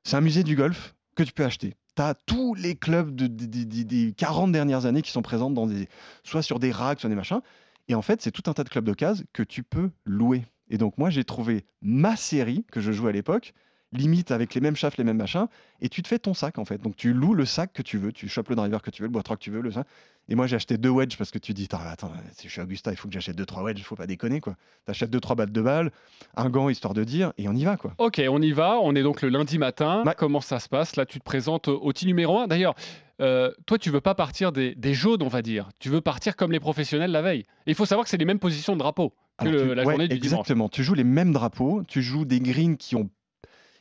C'est 0.04 0.18
un 0.18 0.22
musée 0.22 0.44
du 0.44 0.58
golf 0.58 0.96
que 1.16 1.24
tu 1.24 1.32
peux 1.32 1.46
acheter. 1.46 1.76
Tu 1.98 2.02
as 2.04 2.14
tous 2.14 2.54
les 2.54 2.76
clubs 2.76 3.14
de, 3.16 3.28
des 3.28 4.14
40 4.14 4.52
dernières 4.52 4.86
années 4.86 5.02
qui 5.02 5.12
sont 5.12 5.24
présents 5.24 5.50
dans 5.50 5.68
des, 5.68 5.90
soit 6.24 6.44
sur 6.44 6.60
des 6.60 6.72
racks, 6.72 7.00
soit 7.00 7.10
des 7.10 7.16
machins. 7.16 7.42
Et 7.88 7.96
en 7.96 8.02
fait, 8.02 8.22
c'est 8.22 8.32
tout 8.32 8.44
un 8.50 8.54
tas 8.54 8.64
de 8.64 8.70
clubs 8.70 8.86
d'occasion 8.86 9.26
que 9.34 9.44
tu 9.44 9.64
peux 9.64 9.90
louer. 10.06 10.46
Et 10.70 10.78
donc, 10.78 10.98
moi, 10.98 11.10
j'ai 11.10 11.24
trouvé 11.24 11.66
ma 11.82 12.16
série 12.16 12.66
que 12.72 12.82
je 12.82 12.92
jouais 12.92 13.10
à 13.10 13.14
l'époque 13.14 13.54
limite 13.94 14.32
avec 14.32 14.54
les 14.54 14.62
mêmes 14.62 14.76
shafts, 14.76 14.98
les 14.98 15.04
mêmes 15.04 15.18
machins, 15.18 15.48
et 15.82 15.90
tu 15.90 16.02
te 16.02 16.08
fais 16.08 16.20
ton 16.20 16.34
sac 16.34 16.58
en 16.58 16.66
fait. 16.66 16.82
Donc 16.82 16.96
tu 16.96 17.14
loues 17.14 17.34
le 17.34 17.46
sac 17.46 17.72
que 17.74 17.82
tu 17.82 17.98
veux, 17.98 18.12
tu 18.12 18.28
chopes 18.28 18.50
le 18.50 18.56
driver 18.56 18.82
que 18.82 18.92
tu 18.92 19.02
veux, 19.02 19.08
le 19.08 19.12
boîte 19.12 19.28
que 19.28 19.36
tu 19.36 19.52
veux, 19.52 19.62
le 19.62 19.72
sac. 19.72 19.88
Et 20.30 20.36
moi 20.36 20.48
j'ai 20.48 20.58
acheté 20.58 20.78
deux 20.78 20.90
wedges 20.90 21.18
parce 21.18 21.32
que 21.32 21.40
tu 21.40 21.54
dis, 21.54 21.68
attends, 21.72 22.12
si 22.34 22.48
je 22.48 22.52
suis 22.52 22.62
Augusta, 22.62 22.92
il 22.92 22.98
faut 22.98 23.08
que 23.08 23.14
j'achète 23.14 23.36
deux 23.36 23.46
trois 23.46 23.64
wedges, 23.64 23.80
il 23.80 23.84
faut 23.84 23.96
pas 23.96 24.08
déconner 24.08 24.42
quoi. 24.42 24.56
T'achètes 24.86 25.10
deux 25.10 25.22
trois 25.22 25.36
balles 25.36 25.52
de 25.52 25.62
balles, 25.62 25.92
un 26.36 26.50
gant 26.50 26.70
histoire 26.70 26.94
de 26.94 27.04
dire, 27.04 27.32
et 27.38 27.48
on 27.48 27.54
y 27.54 27.64
va 27.64 27.78
quoi. 27.78 27.94
Ok, 27.98 28.22
on 28.30 28.42
y 28.42 28.52
va. 28.52 28.78
On 28.82 28.94
est 28.96 29.04
donc 29.04 29.22
le 29.22 29.30
lundi 29.30 29.58
matin. 29.58 30.04
Comment 30.18 30.42
ça 30.42 30.60
se 30.60 30.68
passe? 30.68 30.96
Là, 30.96 31.06
tu 31.06 31.20
te 31.20 31.24
présentes 31.24 31.68
au 31.68 31.94
team 31.94 32.08
numéro 32.08 32.40
1. 32.40 32.48
D'ailleurs. 32.48 32.76
Euh, 33.20 33.52
toi, 33.66 33.80
tu 33.80 33.90
veux 33.90 34.00
pas 34.00 34.14
partir 34.14 34.52
des, 34.52 34.76
des, 34.76 34.94
jaunes, 34.94 35.24
on 35.24 35.28
va 35.28 35.42
dire. 35.42 35.70
Tu 35.80 35.90
veux 35.90 36.02
partir 36.02 36.36
comme 36.36 36.52
les 36.52 36.60
professionnels 36.60 37.10
la 37.10 37.24
veille. 37.24 37.40
Et 37.66 37.72
il 37.72 37.74
faut 37.74 37.88
savoir 37.88 38.04
que 38.04 38.12
c'est 38.12 38.18
les 38.18 38.26
mêmes 38.26 38.38
positions 38.38 38.74
de 38.74 38.78
drapeau 38.78 39.12
que 39.40 39.48
la 39.48 39.84
journée 39.84 40.08
du 40.08 40.16
exactement. 40.16 40.70
Tu 40.70 40.84
joues 40.84 40.94
les 40.94 41.04
mêmes 41.04 41.32
drapeaux. 41.32 41.84
Tu 41.88 42.02
joues 42.02 42.26
des 42.26 42.40
greens 42.40 42.78
qui 42.78 42.96
ont 42.96 43.10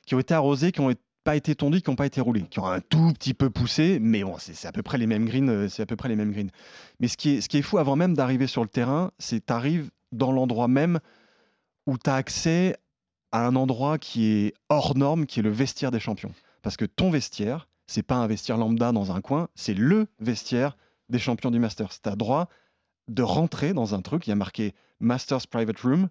qui 0.07 0.15
ont 0.15 0.21
été 0.21 0.35
arrosés, 0.35 0.73
qui 0.73 0.81
n'ont 0.81 0.95
pas 1.25 1.37
été 1.37 1.55
tondus, 1.55 1.83
qui 1.83 1.91
n'ont 1.91 1.97
pas 1.97 2.07
été 2.07 2.21
roulés, 2.21 2.43
qui 2.43 2.61
ont 2.61 2.67
un 2.67 2.81
tout 2.81 3.13
petit 3.13 3.35
peu 3.35 3.51
poussé, 3.51 3.99
mais 4.01 4.23
bon, 4.23 4.37
c'est 4.39 4.69
à 4.69 4.73
peu 4.73 4.83
près 4.83 4.97
les 4.97 5.09
mêmes 5.09 5.27
greens. 5.27 5.51
Euh, 5.51 5.69
c'est 5.69 5.83
à 5.83 5.87
peu 5.87 5.97
près 5.97 6.09
les 6.09 6.17
mêmes 6.17 6.31
greens. 6.31 6.51
Mais 7.01 7.09
ce 7.09 7.17
qui 7.17 7.37
est, 7.37 7.63
fou 7.63 7.79
avant 7.79 7.97
même 7.97 8.15
d'arriver 8.15 8.47
sur 8.47 8.63
le 8.63 8.69
terrain, 8.69 9.11
c'est 9.19 9.45
tu 9.45 9.53
arrives 9.53 9.91
dans 10.13 10.31
l'endroit 10.31 10.69
même 10.69 11.01
où 11.87 11.99
tu 11.99 12.09
as 12.09 12.15
accès 12.15 12.77
à 13.33 13.45
un 13.45 13.57
endroit 13.57 13.99
qui 13.99 14.27
est 14.27 14.55
hors 14.69 14.97
norme, 14.97 15.27
qui 15.27 15.41
est 15.41 15.43
le 15.43 15.51
vestiaire 15.51 15.91
des 15.91 16.01
champions. 16.01 16.33
Parce 16.63 16.77
que 16.77 16.85
ton 16.85 17.11
vestiaire, 17.11 17.69
c'est 17.87 18.03
pas 18.05 18.17
un 18.17 18.27
vestiaire 18.29 18.57
lambda 18.57 18.93
dans 18.93 19.13
un 19.13 19.21
coin, 19.21 19.49
c'est 19.55 19.75
le 19.75 20.07
vestiaire 20.21 20.77
des 21.09 21.19
champions 21.19 21.51
du 21.51 21.59
Masters. 21.59 22.01
Tu 22.01 22.09
as 22.09 22.17
droit 22.17 22.49
de 23.09 23.23
rentrer 23.23 23.73
dans 23.73 23.95
un 23.95 24.01
truc, 24.01 24.27
il 24.27 24.31
y 24.31 24.33
a 24.33 24.37
marqué 24.37 24.75
Masters 25.01 25.47
Private 25.49 25.81
Room, 25.81 26.09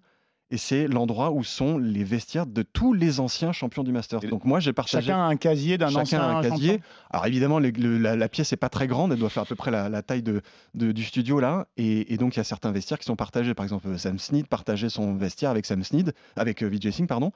et 0.51 0.57
c'est 0.57 0.87
l'endroit 0.87 1.31
où 1.31 1.43
sont 1.43 1.77
les 1.77 2.03
vestiaires 2.03 2.45
de 2.45 2.61
tous 2.61 2.93
les 2.93 3.19
anciens 3.19 3.51
champions 3.51 3.83
du 3.83 3.91
Masters. 3.91 4.19
Donc 4.21 4.45
moi 4.45 4.59
j'ai 4.59 4.73
partagé 4.73 5.07
chacun 5.07 5.27
un 5.27 5.37
casier 5.37 5.77
d'un 5.77 5.93
ancien 5.95 6.21
un 6.21 6.41
casier. 6.41 6.81
Alors 7.09 7.25
évidemment 7.25 7.59
la, 7.59 8.29
pièce 8.29 8.51
n'est 8.51 8.57
pas 8.57 8.69
très 8.69 8.87
grande, 8.87 9.11
elle 9.11 9.19
doit 9.19 9.29
faire 9.29 9.43
à 9.43 9.45
peu 9.47 9.55
près 9.55 9.71
la, 9.71 10.01
taille 10.01 10.23
de, 10.23 10.41
du 10.73 11.03
studio 11.03 11.39
là, 11.39 11.67
et, 11.77 12.17
donc 12.17 12.35
il 12.35 12.37
y 12.37 12.41
a 12.41 12.43
certains 12.43 12.71
vestiaires 12.71 12.99
qui 12.99 13.05
sont 13.05 13.15
partagés. 13.15 13.53
Par 13.53 13.63
exemple 13.63 13.97
Sam 13.97 14.19
Snead 14.19 14.47
partageait 14.47 14.89
son 14.89 15.15
vestiaire 15.15 15.49
avec 15.49 15.65
Sam 15.65 15.83
Snead, 15.83 16.13
avec 16.35 16.61
euh, 16.61 16.67
Vijay 16.67 16.91
Singh 16.91 17.07
pardon, 17.07 17.31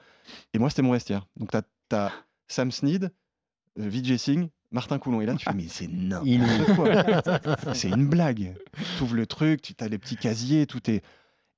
et 0.54 0.58
moi 0.58 0.70
c'était 0.70 0.82
mon 0.82 0.92
vestiaire. 0.92 1.26
Donc 1.36 1.50
tu 1.50 1.96
as, 1.96 2.12
Sam 2.46 2.70
Snead, 2.70 3.12
euh, 3.78 3.88
Vijay 3.88 4.18
Singh, 4.18 4.50
Martin 4.70 4.98
Coulon. 4.98 5.20
Et 5.20 5.26
là, 5.26 5.34
tu 5.34 5.44
fais, 5.44 5.54
mais 5.54 5.66
c'est 5.68 5.88
n'importe 5.88 6.76
quoi. 6.76 7.74
c'est 7.74 7.88
une 7.88 8.08
blague. 8.08 8.54
Tu 8.96 9.02
ouvres 9.02 9.16
le 9.16 9.26
truc, 9.26 9.62
tu 9.62 9.74
as 9.80 9.88
les 9.88 9.98
petits 9.98 10.16
casiers, 10.16 10.66
tout 10.66 10.88
est. 10.90 11.02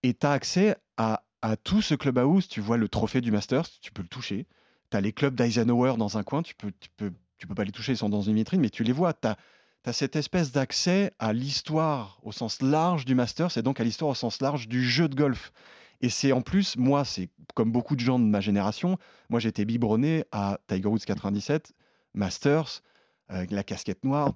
Et 0.02 0.14
tu 0.14 0.26
as 0.26 0.32
accès 0.32 0.76
à 0.96 1.22
à 1.42 1.56
tout 1.56 1.82
ce 1.82 1.94
clubhouse, 1.94 2.48
tu 2.48 2.60
vois 2.60 2.76
le 2.76 2.88
trophée 2.88 3.20
du 3.20 3.32
Masters, 3.32 3.68
tu 3.80 3.90
peux 3.92 4.02
le 4.02 4.08
toucher. 4.08 4.46
Tu 4.90 4.96
as 4.96 5.00
les 5.00 5.12
clubs 5.12 5.34
d'Eisenhower 5.34 5.94
dans 5.98 6.16
un 6.16 6.22
coin, 6.22 6.42
tu 6.42 6.54
peux, 6.54 6.72
tu, 6.78 6.88
peux, 6.96 7.12
tu 7.38 7.46
peux 7.46 7.54
pas 7.54 7.64
les 7.64 7.72
toucher, 7.72 7.92
ils 7.92 7.98
sont 7.98 8.08
dans 8.08 8.22
une 8.22 8.36
vitrine, 8.36 8.60
mais 8.60 8.70
tu 8.70 8.84
les 8.84 8.92
vois. 8.92 9.12
Tu 9.12 9.28
as, 9.28 9.92
cette 9.92 10.14
espèce 10.14 10.52
d'accès 10.52 11.12
à 11.18 11.32
l'histoire 11.32 12.20
au 12.22 12.30
sens 12.30 12.62
large 12.62 13.04
du 13.04 13.16
Masters 13.16 13.58
et 13.58 13.62
donc 13.62 13.80
à 13.80 13.84
l'histoire 13.84 14.12
au 14.12 14.14
sens 14.14 14.40
large 14.40 14.68
du 14.68 14.88
jeu 14.88 15.08
de 15.08 15.16
golf. 15.16 15.52
Et 16.00 16.08
c'est 16.08 16.32
en 16.32 16.40
plus, 16.40 16.76
moi, 16.76 17.04
c'est 17.04 17.28
comme 17.54 17.72
beaucoup 17.72 17.96
de 17.96 18.00
gens 18.00 18.18
de 18.18 18.24
ma 18.24 18.40
génération, 18.40 18.96
moi 19.28 19.40
j'étais 19.40 19.64
biberonné 19.64 20.24
à 20.30 20.58
Tiger 20.68 20.86
Woods 20.86 21.04
97, 21.04 21.72
Masters, 22.14 22.82
la 23.28 23.64
casquette 23.64 24.04
noire. 24.04 24.32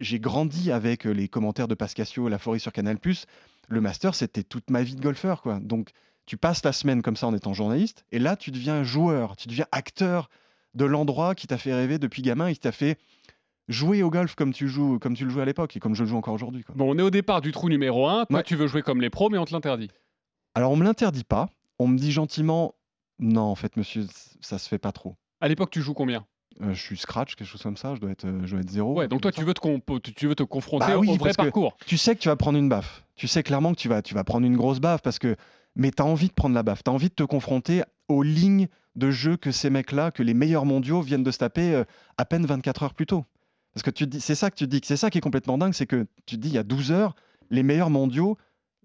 J'ai 0.00 0.20
grandi 0.20 0.70
avec 0.70 1.04
les 1.04 1.28
commentaires 1.28 1.68
de 1.68 1.74
Pascasio, 1.74 2.28
La 2.28 2.38
Forêt 2.38 2.58
sur 2.58 2.72
Canal+. 2.72 2.98
Le 3.68 3.80
Masters, 3.80 4.14
c'était 4.14 4.42
toute 4.42 4.70
ma 4.70 4.82
vie 4.82 4.94
de 4.94 5.00
golfeur, 5.00 5.40
quoi. 5.42 5.58
Donc 5.60 5.90
tu 6.26 6.36
passes 6.36 6.64
la 6.64 6.72
semaine 6.72 7.02
comme 7.02 7.16
ça 7.16 7.26
en 7.26 7.34
étant 7.34 7.52
journaliste, 7.52 8.04
et 8.12 8.18
là, 8.18 8.36
tu 8.36 8.50
deviens 8.50 8.82
joueur, 8.82 9.36
tu 9.36 9.48
deviens 9.48 9.66
acteur 9.72 10.30
de 10.74 10.84
l'endroit 10.84 11.34
qui 11.34 11.46
t'a 11.46 11.58
fait 11.58 11.74
rêver 11.74 11.98
depuis 11.98 12.22
gamin 12.22 12.48
et 12.48 12.54
qui 12.54 12.60
t'a 12.60 12.72
fait 12.72 12.98
jouer 13.68 14.02
au 14.02 14.10
golf 14.10 14.34
comme 14.34 14.52
tu 14.52 14.68
joues, 14.68 14.98
comme 14.98 15.14
tu 15.14 15.24
le 15.24 15.30
jouais 15.30 15.42
à 15.42 15.46
l'époque 15.46 15.76
et 15.76 15.80
comme 15.80 15.94
je 15.94 16.02
le 16.02 16.08
joue 16.08 16.16
encore 16.16 16.34
aujourd'hui. 16.34 16.64
Bon, 16.74 16.94
on 16.94 16.98
est 16.98 17.02
au 17.02 17.10
départ 17.10 17.40
du 17.40 17.52
trou 17.52 17.68
numéro 17.68 18.06
1. 18.06 18.26
Toi, 18.26 18.42
tu 18.42 18.56
veux 18.56 18.66
jouer 18.66 18.82
comme 18.82 19.00
les 19.00 19.10
pros, 19.10 19.30
mais 19.30 19.38
on 19.38 19.44
te 19.44 19.52
l'interdit. 19.52 19.90
Alors, 20.54 20.70
on 20.70 20.76
me 20.76 20.84
l'interdit 20.84 21.24
pas. 21.24 21.48
On 21.78 21.88
me 21.88 21.98
dit 21.98 22.12
gentiment, 22.12 22.74
non, 23.18 23.42
en 23.42 23.54
fait, 23.54 23.76
monsieur, 23.76 24.06
ça 24.40 24.58
se 24.58 24.68
fait 24.68 24.78
pas 24.78 24.92
trop. 24.92 25.16
À 25.40 25.48
l'époque, 25.48 25.70
tu 25.70 25.82
joues 25.82 25.94
combien? 25.94 26.24
Euh, 26.62 26.72
je 26.72 26.80
suis 26.80 26.96
scratch, 26.96 27.34
quelque 27.34 27.48
chose 27.48 27.62
comme 27.62 27.76
ça, 27.76 27.96
je 27.96 28.00
dois 28.00 28.10
être, 28.10 28.26
euh, 28.26 28.40
je 28.44 28.52
dois 28.52 28.60
être 28.60 28.70
zéro. 28.70 28.94
Ouais, 28.94 29.08
donc 29.08 29.22
toi, 29.22 29.32
tu 29.32 29.42
veux, 29.42 29.54
te 29.54 30.10
tu 30.10 30.28
veux 30.28 30.36
te 30.36 30.44
confronter 30.44 30.86
bah 30.86 30.98
au 30.98 31.16
vrai 31.16 31.32
parcours. 31.32 31.76
Tu 31.84 31.96
sais 31.96 32.14
que 32.14 32.20
tu 32.20 32.28
vas 32.28 32.36
prendre 32.36 32.58
une 32.58 32.68
baffe. 32.68 33.04
Tu 33.16 33.26
sais 33.26 33.42
clairement 33.42 33.72
que 33.72 33.78
tu 33.80 33.88
vas, 33.88 34.02
tu 34.02 34.14
vas 34.14 34.22
prendre 34.22 34.46
une 34.46 34.56
grosse 34.56 34.78
baffe 34.78 35.02
parce 35.02 35.18
que 35.18 35.34
mais 35.76 35.90
tu 35.90 36.02
as 36.02 36.06
envie 36.06 36.28
de 36.28 36.32
prendre 36.32 36.54
la 36.54 36.62
baffe, 36.62 36.84
tu 36.84 36.90
as 36.90 36.94
envie 36.94 37.08
de 37.08 37.14
te 37.14 37.22
confronter 37.22 37.82
aux 38.08 38.22
lignes 38.22 38.68
de 38.96 39.10
jeu 39.10 39.36
que 39.36 39.50
ces 39.50 39.70
mecs-là, 39.70 40.10
que 40.10 40.22
les 40.22 40.34
meilleurs 40.34 40.66
mondiaux 40.66 41.00
viennent 41.00 41.24
de 41.24 41.30
se 41.30 41.38
taper 41.38 41.74
euh, 41.74 41.84
à 42.16 42.24
peine 42.24 42.46
24 42.46 42.82
heures 42.84 42.94
plus 42.94 43.06
tôt. 43.06 43.24
Parce 43.72 43.82
que 43.82 43.90
tu 43.90 44.06
dis, 44.06 44.20
c'est 44.20 44.36
ça 44.36 44.50
que 44.50 44.56
tu 44.56 44.66
dis, 44.68 44.80
c'est 44.84 44.96
ça 44.96 45.10
qui 45.10 45.18
est 45.18 45.20
complètement 45.20 45.58
dingue, 45.58 45.72
c'est 45.72 45.86
que 45.86 46.06
tu 46.26 46.36
dis, 46.36 46.48
il 46.48 46.54
y 46.54 46.58
a 46.58 46.62
12 46.62 46.92
heures, 46.92 47.16
les 47.50 47.62
meilleurs 47.62 47.90
mondiaux 47.90 48.38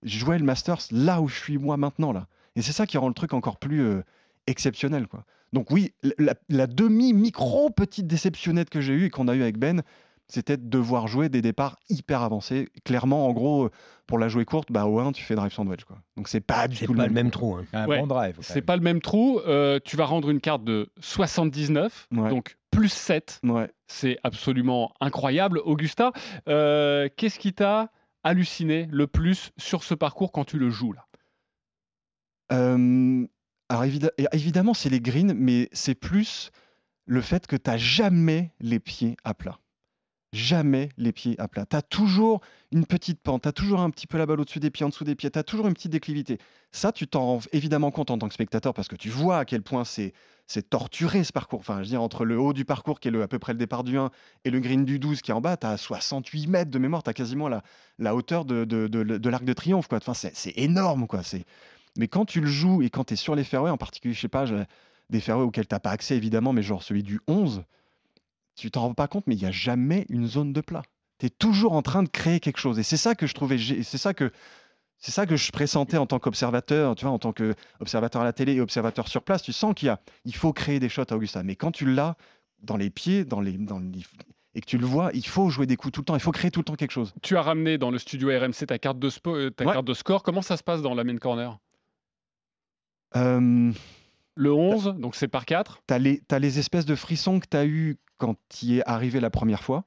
jouaient 0.04 0.40
le 0.40 0.46
Masters 0.46 0.82
là 0.92 1.22
où 1.22 1.28
je 1.28 1.36
suis 1.36 1.58
moi 1.58 1.78
maintenant. 1.78 2.12
là. 2.12 2.28
Et 2.56 2.62
c'est 2.62 2.72
ça 2.72 2.88
qui 2.88 2.98
rend 2.98 3.08
le 3.08 3.14
truc 3.14 3.34
encore 3.34 3.58
plus 3.58 3.82
euh, 3.82 4.02
exceptionnel. 4.48 5.06
Donc 5.54 5.70
oui, 5.72 5.94
la, 6.18 6.34
la 6.50 6.68
demi-micro 6.68 7.70
petite 7.70 8.08
déceptionnette 8.08 8.70
que 8.70 8.82
j'ai 8.82 8.94
eue 8.94 9.06
et 9.06 9.10
qu'on 9.10 9.28
a 9.28 9.36
eue 9.36 9.42
avec 9.42 9.58
Ben, 9.58 9.84
c'était 10.30 10.58
de 10.58 10.68
devoir 10.68 11.08
jouer 11.08 11.28
des 11.28 11.42
départs 11.42 11.78
hyper 11.90 12.22
avancés. 12.22 12.70
Clairement, 12.86 13.28
en 13.28 13.34
gros, 13.34 13.70
pour 14.06 14.20
la 14.20 14.30
jouer 14.30 14.46
courte, 14.46 14.72
bah, 14.72 14.86
au 14.86 15.00
1, 15.00 15.12
tu 15.12 15.24
fais 15.24 15.36
drive 15.36 15.52
sandwich. 15.52 15.84
Quoi. 15.84 15.98
Donc, 16.16 16.28
c'est 16.28 16.40
pas 16.40 16.68
du 16.68 16.78
tout 16.86 16.94
pas 16.94 17.08
le 17.08 17.14
même, 17.14 17.32
trou. 17.32 17.56
Hein. 17.56 17.66
Un 17.74 17.88
bon 17.88 18.08
drive. 18.08 18.38
C'est 18.42 18.62
pas 18.62 18.76
le 18.76 18.84
même 18.84 19.02
trou. 19.02 19.40
Euh, 19.40 19.80
tu 19.84 19.98
vas 19.98 20.06
rendre 20.06 20.30
une 20.30 20.40
carte 20.40 20.64
de 20.64 20.90
79, 21.00 22.08
donc 22.12 22.58
plus 22.72 22.90
7. 22.90 23.42
Ouais. 23.44 23.72
C'est 23.88 24.20
absolument 24.24 24.94
incroyable. 25.02 25.60
Augusta, 25.66 26.12
euh, 26.48 27.10
qu'est-ce 27.18 27.40
qui 27.40 27.54
t'a 27.54 27.90
halluciné 28.24 28.88
le 28.92 29.08
plus 29.08 29.52
sur 29.58 29.84
ce 29.84 29.96
parcours 29.96 30.32
quand 30.32 30.46
tu 30.46 30.60
le 30.60 30.70
joues 30.70 30.94
là? 30.94 31.06
Euh, 32.52 33.26
Alors, 33.70 33.84
évidemment, 33.84 34.74
c'est 34.76 34.90
les 34.90 35.02
greens, 35.02 35.34
mais 35.36 35.70
c'est 35.72 35.96
plus 35.96 36.52
le 37.06 37.22
fait 37.22 37.48
que 37.48 37.56
tu 37.56 37.70
n'as 37.70 37.78
jamais 37.78 38.52
les 38.60 38.80
pieds 38.80 39.18
à 39.24 39.34
plat 39.34 39.60
jamais 40.34 40.90
les 40.98 41.12
pieds 41.12 41.40
à 41.40 41.48
plat. 41.48 41.66
Tu 41.66 41.76
as 41.76 41.82
toujours 41.82 42.42
une 42.72 42.86
petite 42.86 43.22
pente, 43.22 43.44
tu 43.44 43.50
as 43.50 43.52
toujours 43.52 43.80
un 43.80 43.90
petit 43.90 44.08
peu 44.08 44.18
la 44.18 44.26
balle 44.26 44.40
au-dessus 44.40 44.60
des 44.60 44.70
pieds, 44.70 44.86
en 44.86 44.90
dessous 44.90 45.04
des 45.04 45.16
pieds, 45.16 45.32
tu 45.32 45.40
as 45.40 45.44
toujours 45.44 45.68
une 45.68 45.74
petite 45.74 45.92
déclivité. 45.92 46.38
Ça, 46.72 46.92
tu 46.92 47.08
t'en 47.08 47.26
rends 47.26 47.40
évidemment 47.52 47.92
compte 47.92 48.12
en 48.12 48.18
tant 48.18 48.28
que 48.28 48.34
spectateur 48.34 48.74
parce 48.74 48.88
que 48.88 48.96
tu 48.96 49.10
vois 49.10 49.40
à 49.40 49.46
quel 49.46 49.64
point 49.64 49.84
c'est 49.84 50.14
torturé 50.70 51.24
ce 51.24 51.34
parcours. 51.34 51.60
Enfin, 51.60 51.78
je 51.78 51.80
veux 51.82 51.88
dire, 51.88 52.02
entre 52.02 52.26
le 52.26 52.40
haut 52.40 52.54
du 52.54 52.66
parcours 52.66 53.00
qui 53.00 53.08
est 53.08 53.12
le, 53.12 53.24
à 53.24 53.28
peu 53.28 53.40
près 53.40 53.54
le 53.54 53.60
départ 53.60 53.84
du 53.84 53.98
1 53.98 54.12
et 54.46 54.52
le 54.52 54.60
green 54.60 54.86
du 54.86 55.00
12 55.00 55.22
qui 55.22 55.32
est 55.32 55.34
en 55.34 55.42
bas, 55.42 55.58
tu 55.58 55.66
as 55.66 55.78
68 55.78 56.48
mètres 56.48 56.72
de 56.72 56.80
mémoire, 56.80 57.02
tu 57.02 57.10
as 57.10 57.14
quasiment 57.14 57.50
la, 57.50 58.16
hauteur 58.16 58.46
de, 58.46 59.30
l'arc 59.30 59.44
de 59.44 59.54
triomphe. 59.54 59.88
Enfin, 59.92 60.14
c'est 60.14 60.54
énorme. 60.58 61.08
Quoi. 61.08 61.22
Mais 61.98 62.08
quand 62.08 62.26
tu 62.26 62.40
le 62.40 62.48
joues 62.48 62.84
et 62.84 62.92
quand 62.92 63.06
tu 63.06 63.16
es 63.16 63.18
sur 63.18 63.36
les 63.36 63.44
fairways, 63.44 63.72
en 63.72 63.78
particulier, 63.78 64.14
je 64.14 64.22
sais 64.22 64.28
pas, 64.28 64.46
des 65.10 65.20
fairways 65.20 65.44
auxquels 65.46 65.68
tu 65.68 65.74
n'as 65.74 65.80
pas 65.80 65.92
accès 65.92 66.16
évidemment, 66.16 66.54
mais 66.54 66.62
genre 66.62 66.84
celui 66.84 67.02
du 67.02 67.20
11, 67.28 67.64
tu 68.60 68.72
t'en 68.72 68.82
rends 68.82 68.94
pas 68.94 69.08
compte, 69.08 69.26
mais 69.28 69.36
il 69.36 69.42
n'y 69.42 69.48
a 69.48 69.52
jamais 69.52 70.06
une 70.10 70.28
zone 70.28 70.54
de 70.54 70.62
plat. 70.62 70.84
Tu 71.20 71.28
es 71.28 71.30
toujours 71.30 71.74
en 71.74 71.82
train 71.82 72.04
de 72.04 72.10
créer 72.10 72.40
quelque 72.40 72.60
chose. 72.60 72.80
Et 72.80 72.84
c'est 72.84 72.98
ça 72.98 73.16
que 73.16 73.28
je 73.28 73.34
trouvais, 73.34 73.58
c'est 73.58 73.98
ça 73.98 74.14
que 74.14 74.32
c'est 74.98 75.12
ça 75.12 75.26
que 75.26 75.38
je 75.38 75.52
pressentais 75.52 75.98
en 75.98 76.06
tant 76.06 76.20
qu'observateur, 76.20 76.94
tu 76.96 77.06
vois, 77.06 77.14
en 77.14 77.20
tant 77.20 77.32
qu'observateur 77.32 78.22
à 78.22 78.26
la 78.26 78.34
télé 78.34 78.54
et 78.54 78.62
observateur 78.62 79.08
sur 79.08 79.24
place. 79.24 79.42
Tu 79.42 79.54
sens 79.54 79.74
qu'il 79.74 79.88
y 79.88 79.90
a, 79.90 80.02
il 80.26 80.36
faut 80.36 80.52
créer 80.52 80.80
des 80.80 80.90
shots 80.90 81.04
à 81.10 81.16
Augusta. 81.16 81.42
Mais 81.42 81.56
quand 81.56 81.72
tu 81.72 81.86
l'as 81.86 82.18
dans 82.62 82.76
les 82.76 82.90
pieds, 82.90 83.24
dans 83.24 83.40
les, 83.40 83.54
dans 83.54 83.82
et 84.56 84.62
que 84.62 84.66
tu 84.66 84.78
le 84.78 84.86
vois, 84.86 85.12
il 85.14 85.26
faut 85.26 85.50
jouer 85.50 85.68
des 85.68 85.78
coups 85.78 85.94
tout 85.94 86.02
le 86.02 86.06
temps. 86.06 86.16
Il 86.16 86.22
faut 86.22 86.32
créer 86.32 86.52
tout 86.52 86.60
le 86.60 86.66
temps 86.66 86.76
quelque 86.76 86.92
chose. 86.92 87.14
Tu 87.22 87.38
as 87.38 87.42
ramené 87.42 87.78
dans 87.78 87.92
le 87.92 87.98
studio 87.98 88.30
RMC 88.30 88.66
ta 88.68 88.78
carte 88.78 89.00
de, 89.00 89.10
euh, 89.28 89.50
ta 89.52 89.66
carte 89.66 89.86
de 89.86 89.94
score. 89.94 90.22
Comment 90.24 90.42
ça 90.42 90.58
se 90.58 90.64
passe 90.64 90.82
dans 90.82 90.96
la 90.96 91.04
main 91.04 91.18
corner? 91.18 91.58
Euh, 93.16 93.72
Le 94.40 94.54
11, 94.54 94.96
donc 95.00 95.18
c'est 95.18 95.28
par 95.28 95.46
4. 95.46 95.82
Tu 95.86 95.94
as, 95.94 95.98
as, 96.34 96.40
les 96.40 96.60
espèces 96.60 96.86
de 96.86 96.96
frissons 96.96 97.42
que 97.42 97.48
tu 97.52 97.58
as 97.58 97.66
eu 97.66 97.98
quand 98.18 98.38
tu 98.48 98.78
es 98.78 98.84
arrivé 98.86 99.20
la 99.20 99.30
première 99.30 99.64
fois. 99.64 99.84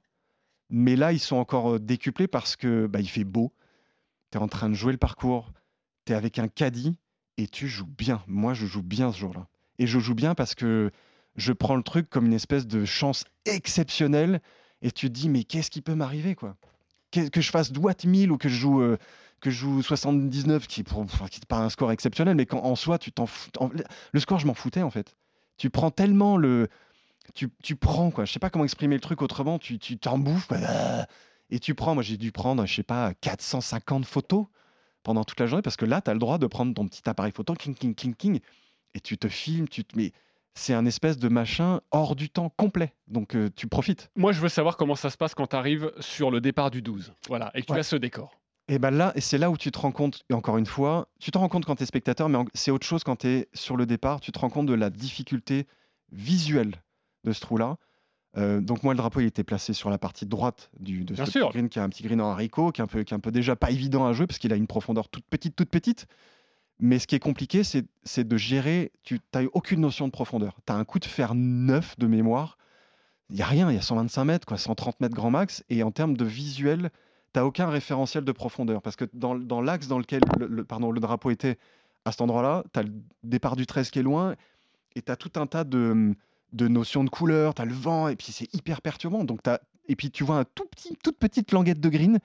Mais 0.68 0.94
là, 0.94 1.14
ils 1.14 1.21
sont 1.21 1.37
encore 1.37 1.76
euh, 1.76 1.78
décuplés 1.78 2.28
parce 2.28 2.56
que 2.56 2.87
bah, 2.87 3.00
il 3.00 3.09
fait 3.09 3.25
beau. 3.25 3.54
Tu 4.30 4.37
es 4.37 4.40
en 4.42 4.49
train 4.49 4.68
de 4.68 4.75
jouer 4.75 4.92
le 4.92 4.99
parcours. 4.99 5.54
Tu 6.04 6.12
es 6.12 6.14
avec 6.14 6.38
un 6.38 6.49
caddie 6.49 6.99
et 7.38 7.49
tu 7.49 7.66
joues 7.66 7.87
bien. 7.87 8.23
Moi, 8.26 8.52
je 8.52 8.66
joue 8.66 8.82
bien 8.82 9.11
ce 9.11 9.21
jour-là. 9.21 9.49
Et 9.78 9.87
je 9.87 9.99
joue 9.99 10.14
bien 10.14 10.35
parce 10.35 10.54
que 10.54 10.90
je 11.37 11.54
prends 11.54 11.76
le 11.76 11.82
truc 11.82 12.11
comme 12.11 12.26
une 12.26 12.35
espèce 12.35 12.66
de 12.66 12.85
chance 12.85 13.25
exceptionnelle 13.47 14.42
Et 14.82 14.90
tu 14.90 15.09
te 15.09 15.14
dis, 15.14 15.30
mais 15.30 15.44
qu'est-ce 15.44 15.71
qui 15.71 15.80
peut 15.80 15.94
m'arriver, 15.94 16.35
quoi? 16.35 16.56
Que 17.11 17.40
je 17.40 17.50
fasse 17.50 17.73
droite 17.73 18.04
1000 18.04 18.30
ou 18.30 18.37
que 18.37 18.50
je 18.50 18.56
joue. 18.56 18.82
Euh, 18.82 18.99
que 19.42 19.50
je 19.50 19.56
joue 19.56 19.82
79, 19.82 20.66
qui 20.68 20.82
n'est 20.82 21.26
pas 21.49 21.58
un 21.58 21.68
score 21.68 21.92
exceptionnel, 21.92 22.37
mais 22.37 22.46
quand 22.46 22.61
en 22.61 22.76
soi, 22.76 22.99
tu 22.99 23.12
t'en 23.12 23.26
fous. 23.26 23.50
le 24.12 24.20
score, 24.20 24.38
je 24.38 24.46
m'en 24.46 24.54
foutais 24.54 24.82
en 24.82 24.90
fait. 24.90 25.16
Tu 25.58 25.68
prends 25.68 25.90
tellement 25.90 26.37
le. 26.37 26.68
Tu, 27.34 27.49
tu, 27.62 27.76
prends, 27.76 28.11
quoi. 28.11 28.25
Je 28.25 28.32
sais 28.32 28.38
pas 28.38 28.50
comment 28.50 28.64
exprimer 28.64 28.94
le 28.94 29.00
truc 29.00 29.20
autrement. 29.20 29.58
Tu 29.58 29.78
t'en 29.99 30.18
bouffes, 30.18 30.49
Et 31.50 31.58
tu 31.58 31.75
prends. 31.75 31.94
Moi, 31.94 32.02
j'ai 32.02 32.16
dû 32.16 32.32
prendre, 32.32 32.64
je 32.66 32.75
sais 32.75 32.82
pas, 32.82 33.14
450 33.14 34.06
photos 34.06 34.46
pendant 35.02 35.25
toute 35.25 35.40
la 35.40 35.46
journée 35.46 35.62
parce 35.62 35.76
que 35.76 35.84
là, 35.84 36.00
tu 36.00 36.11
as 36.11 36.14
le 36.14 36.20
droit 36.20 36.38
de 36.38 36.46
prendre 36.46 36.72
ton 36.72 36.87
petit 36.87 37.02
appareil 37.08 37.32
photo, 37.32 37.54
king, 37.54 37.75
king, 37.75 37.94
king, 37.94 38.14
king, 38.14 38.40
et 38.94 39.00
tu 39.00 39.18
te 39.18 39.28
filmes, 39.28 39.68
tu 39.68 39.84
te. 39.84 39.96
Mais 39.96 40.12
c'est 40.54 40.75
un 40.75 40.87
espèce 40.87 41.18
de 41.18 41.28
machin 41.28 41.80
hors 41.90 42.14
du 42.14 42.30
temps 42.30 42.49
complet. 42.49 42.94
Donc 43.08 43.34
euh, 43.34 43.50
tu 43.56 43.66
profites. 43.66 44.11
Moi, 44.14 44.30
je 44.30 44.40
veux 44.40 44.49
savoir 44.49 44.76
comment 44.76 44.94
ça 44.94 45.11
se 45.11 45.16
passe 45.16 45.34
quand 45.34 45.49
tu 45.49 45.56
arrives 45.56 45.92
sur 45.99 46.30
le 46.30 46.40
départ 46.40 46.70
du 46.70 46.80
12. 46.80 47.12
Voilà, 47.28 47.50
et 47.54 47.62
que 47.62 47.72
tu 47.72 47.78
as 47.78 47.82
ce 47.82 47.96
décor. 47.96 48.41
Et 48.69 48.78
ben 48.78 48.90
là, 48.90 49.12
c'est 49.19 49.38
là 49.38 49.50
où 49.50 49.57
tu 49.57 49.71
te 49.73 49.78
rends 49.78 49.92
compte, 49.92 50.25
et 50.31 50.35
encore 50.35 50.57
une 50.57 50.66
fois, 50.66 51.09
tu 51.19 51.31
te 51.31 51.38
rends 51.38 51.49
compte 51.49 51.64
quand 51.64 51.76
tu 51.76 51.83
es 51.83 51.87
spectateur, 51.87 52.28
mais 52.28 52.38
c'est 52.54 52.71
autre 52.71 52.87
chose 52.87 53.02
quand 53.04 53.16
tu 53.16 53.28
es 53.28 53.49
sur 53.52 53.76
le 53.76 53.87
départ, 53.87 54.21
tu 54.21 54.33
te 54.33 54.38
rends 54.38 54.50
compte 54.50 54.66
de 54.66 54.75
la 54.75 54.88
difficulté 54.88 55.66
visuelle 56.12 56.83
de 57.25 57.33
ce 57.33 57.40
trou-là. 57.40 57.76
Euh, 58.38 58.61
donc 58.61 58.83
moi, 58.83 58.95
le 58.95 58.99
drapeau, 58.99 59.21
il 59.21 59.26
était 59.26 59.45
placé 59.45 59.73
sur 59.73 59.90
la 59.90 59.99
partie 59.99 60.26
droite 60.26 60.71
du, 60.78 61.04
de 61.04 61.14
ce 61.14 61.50
green, 61.50 61.69
qui 61.69 61.78
a 61.78 61.83
un 61.83 61.88
petit 61.88 62.02
green 62.02 62.21
en 62.21 62.31
haricot, 62.31 62.73
qui 62.73 62.81
est 62.81 62.85
un 62.85 62.87
peu, 62.87 63.02
qui 63.02 63.12
est 63.12 63.16
un 63.16 63.21
peu 63.21 63.33
déjà 63.33 63.57
pas 63.57 63.71
évident 63.71 64.07
à 64.07 64.12
jouer, 64.12 64.26
parce 64.26 64.38
qu'il 64.38 64.52
a 64.52 64.57
une 64.57 64.66
profondeur 64.66 65.09
toute 65.09 65.25
petite, 65.26 65.57
toute 65.57 65.71
petite. 65.71 66.07
Mais 66.78 66.99
ce 66.99 67.07
qui 67.07 67.14
est 67.14 67.21
compliqué, 67.21 67.62
c'est 67.64 68.25
de 68.25 68.37
gérer. 68.37 68.92
Tu 69.02 69.21
n'as 69.35 69.45
aucune 69.52 69.81
notion 69.81 70.07
de 70.07 70.12
profondeur. 70.12 70.57
Tu 70.66 70.73
as 70.73 70.76
un 70.76 70.85
coup 70.85 70.99
de 70.99 71.04
fer 71.04 71.35
neuf 71.35 71.97
de 71.99 72.07
mémoire. 72.07 72.59
Il 73.28 73.37
n'y 73.37 73.42
a 73.42 73.47
rien, 73.47 73.71
il 73.71 73.75
y 73.75 73.78
a 73.78 73.83
125 73.83 74.25
mètres, 74.25 74.47
quoi, 74.47 74.59
130 74.59 75.00
mètres 75.00 75.14
grand 75.14 75.31
max. 75.31 75.62
Et 75.69 75.83
en 75.83 75.90
termes 75.90 76.16
de 76.16 76.25
visuel, 76.25 76.90
tu 77.33 77.39
n'as 77.39 77.45
aucun 77.45 77.69
référentiel 77.69 78.25
de 78.25 78.33
profondeur. 78.33 78.83
Parce 78.83 78.97
que 78.97 79.05
dans, 79.12 79.35
dans 79.35 79.61
l'axe 79.61 79.89
dans 79.89 79.99
lequel 79.99 80.21
le, 80.39 80.65
pardon, 80.65 80.91
le 80.91 81.01
drapeau 81.01 81.31
était 81.31 81.59
à 82.05 82.12
cet 82.12 82.21
endroit-là, 82.21 82.65
tu 82.73 82.81
as 82.81 82.83
le 82.83 82.93
départ 83.23 83.57
du 83.57 83.67
13 83.67 83.91
qui 83.91 83.99
est 83.99 84.03
loin. 84.03 84.35
Et 84.95 85.03
tu 85.03 85.11
as 85.11 85.17
tout 85.17 85.33
un 85.37 85.47
tas 85.47 85.65
de, 85.65 86.15
de 86.53 86.69
notions 86.69 87.05
de 87.05 87.11
couleur. 87.11 87.55
Tu 87.55 87.62
as 87.62 87.65
le 87.65 87.75
vent, 87.75 88.09
et 88.09 88.17
puis 88.17 88.33
c'est 88.33 88.53
hyper 88.55 88.83
perturbant. 88.83 89.25
Donc 89.25 89.47
as, 89.47 89.61
et 89.89 89.97
puis 89.97 90.11
tu 90.11 90.25
vois 90.25 90.39
un 90.39 90.45
tout 90.45 90.67
petit, 90.67 90.97
toute 91.03 91.19
petite 91.19 91.53
languette 91.53 91.81
de 91.81 91.89
green 91.89 92.19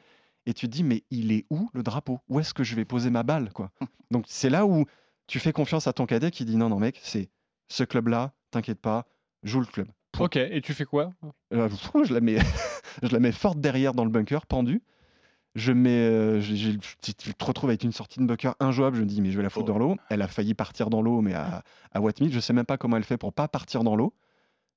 et 0.48 0.54
tu 0.54 0.68
te 0.68 0.72
dis 0.72 0.84
mais 0.84 1.04
il 1.12 1.32
est 1.32 1.46
où 1.50 1.70
le 1.74 1.84
drapeau? 1.84 2.20
Où 2.30 2.40
est-ce 2.40 2.54
que 2.54 2.64
je 2.64 2.76
vais 2.76 2.86
poser 2.86 3.10
ma 3.10 3.24
balle 3.24 3.52
quoi? 3.54 3.72
Donc 4.12 4.26
c'est 4.28 4.50
là 4.50 4.66
où 4.66 4.86
tu 5.28 5.40
fais 5.40 5.52
confiance 5.52 5.88
à 5.88 5.94
ton 5.94 6.06
cadet 6.06 6.32
qui 6.32 6.46
dit 6.46 6.56
non 6.56 6.70
non 6.70 6.80
mec, 6.80 7.00
c'est 7.04 7.30
ce 7.68 7.84
club 7.84 8.08
là, 8.08 8.34
t'inquiète 8.50 8.80
pas, 8.80 9.06
joue 9.44 9.60
le 9.60 9.66
club. 9.66 9.88
Ok, 10.20 10.38
et 10.38 10.62
tu 10.62 10.74
fais 10.74 10.86
quoi? 10.86 11.12
Euh, 11.54 11.70
je, 12.06 12.14
la 12.14 12.22
mets, 12.22 12.38
je 13.04 13.12
la 13.12 13.20
mets 13.20 13.34
forte 13.34 13.60
derrière 13.60 13.94
dans 13.94 14.06
le 14.06 14.10
bunker, 14.10 14.46
pendue. 14.48 14.82
Je 15.58 15.72
mets, 15.72 15.90
euh, 15.90 16.40
je, 16.40 16.72
te 17.02 17.46
retrouve 17.46 17.72
avec 17.72 17.84
une 17.84 17.92
sortie 17.92 18.20
de 18.20 18.26
bunker 18.26 18.56
injouable. 18.60 18.98
Je 18.98 19.02
me 19.02 19.08
dis, 19.08 19.22
mais 19.22 19.32
je 19.32 19.38
vais 19.38 19.44
la 19.44 19.50
foutre 19.50 19.66
oh. 19.70 19.74
dans 19.74 19.80
l'eau. 19.80 19.98
Elle 20.10 20.22
a 20.22 20.28
failli 20.28 20.54
partir 20.54 20.92
dans 20.92 21.02
l'eau, 21.02 21.22
mais 21.22 21.34
à, 21.34 21.64
à 21.92 22.00
Wattmeet, 22.00 22.30
je 22.30 22.40
sais 22.40 22.54
même 22.54 22.66
pas 22.66 22.78
comment 22.78 22.96
elle 22.96 23.04
fait 23.04 23.18
pour 23.18 23.34
pas 23.34 23.48
partir 23.48 23.84
dans 23.84 23.96
l'eau. 23.96 24.14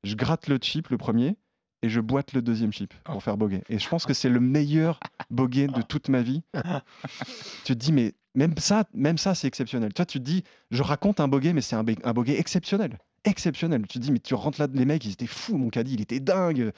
Je 0.05 0.15
gratte 0.15 0.49
le 0.49 0.59
chip, 0.61 0.89
le 0.89 0.97
premier 0.97 1.37
et 1.83 1.89
je 1.89 2.01
boite 2.01 2.33
le 2.33 2.43
deuxième 2.43 2.73
chip 2.73 2.95
pour 3.05 3.17
oh. 3.17 3.21
faire 3.21 3.37
bogey. 3.37 3.63
Et 3.69 3.79
je 3.79 3.89
pense 3.89 4.07
que 4.07 4.15
c'est 4.15 4.29
le 4.29 4.41
meilleur 4.41 5.01
bogey 5.31 5.67
de 5.67 5.83
toute 5.83 6.09
ma 6.09 6.23
vie. 6.23 6.43
tu 7.65 7.75
te 7.75 7.79
dis, 7.79 7.93
mais 7.93 8.15
même 8.35 8.57
ça, 8.59 8.85
même 8.95 9.19
ça, 9.19 9.35
c'est 9.35 9.49
exceptionnel. 9.49 9.93
Toi, 9.93 10.07
tu 10.07 10.19
te 10.19 10.25
dis, 10.25 10.45
je 10.71 10.83
raconte 10.83 11.21
un 11.21 11.29
bogey, 11.29 11.53
mais 11.53 11.61
c'est 11.61 11.77
un, 11.77 11.85
un 12.05 12.13
bogey 12.13 12.39
exceptionnel. 12.39 12.99
Exceptionnel. 13.25 13.87
Tu 13.87 13.99
te 13.99 14.05
dis, 14.05 14.13
mais 14.13 14.19
tu 14.19 14.35
rentres 14.35 14.61
là, 14.61 14.67
les 14.73 14.85
mecs, 14.85 15.05
ils 15.05 15.13
étaient 15.13 15.27
fous, 15.27 15.59
mon 15.59 15.69
caddie, 15.69 15.95
il 15.95 16.01
était 16.01 16.21
dingue. 16.21 16.73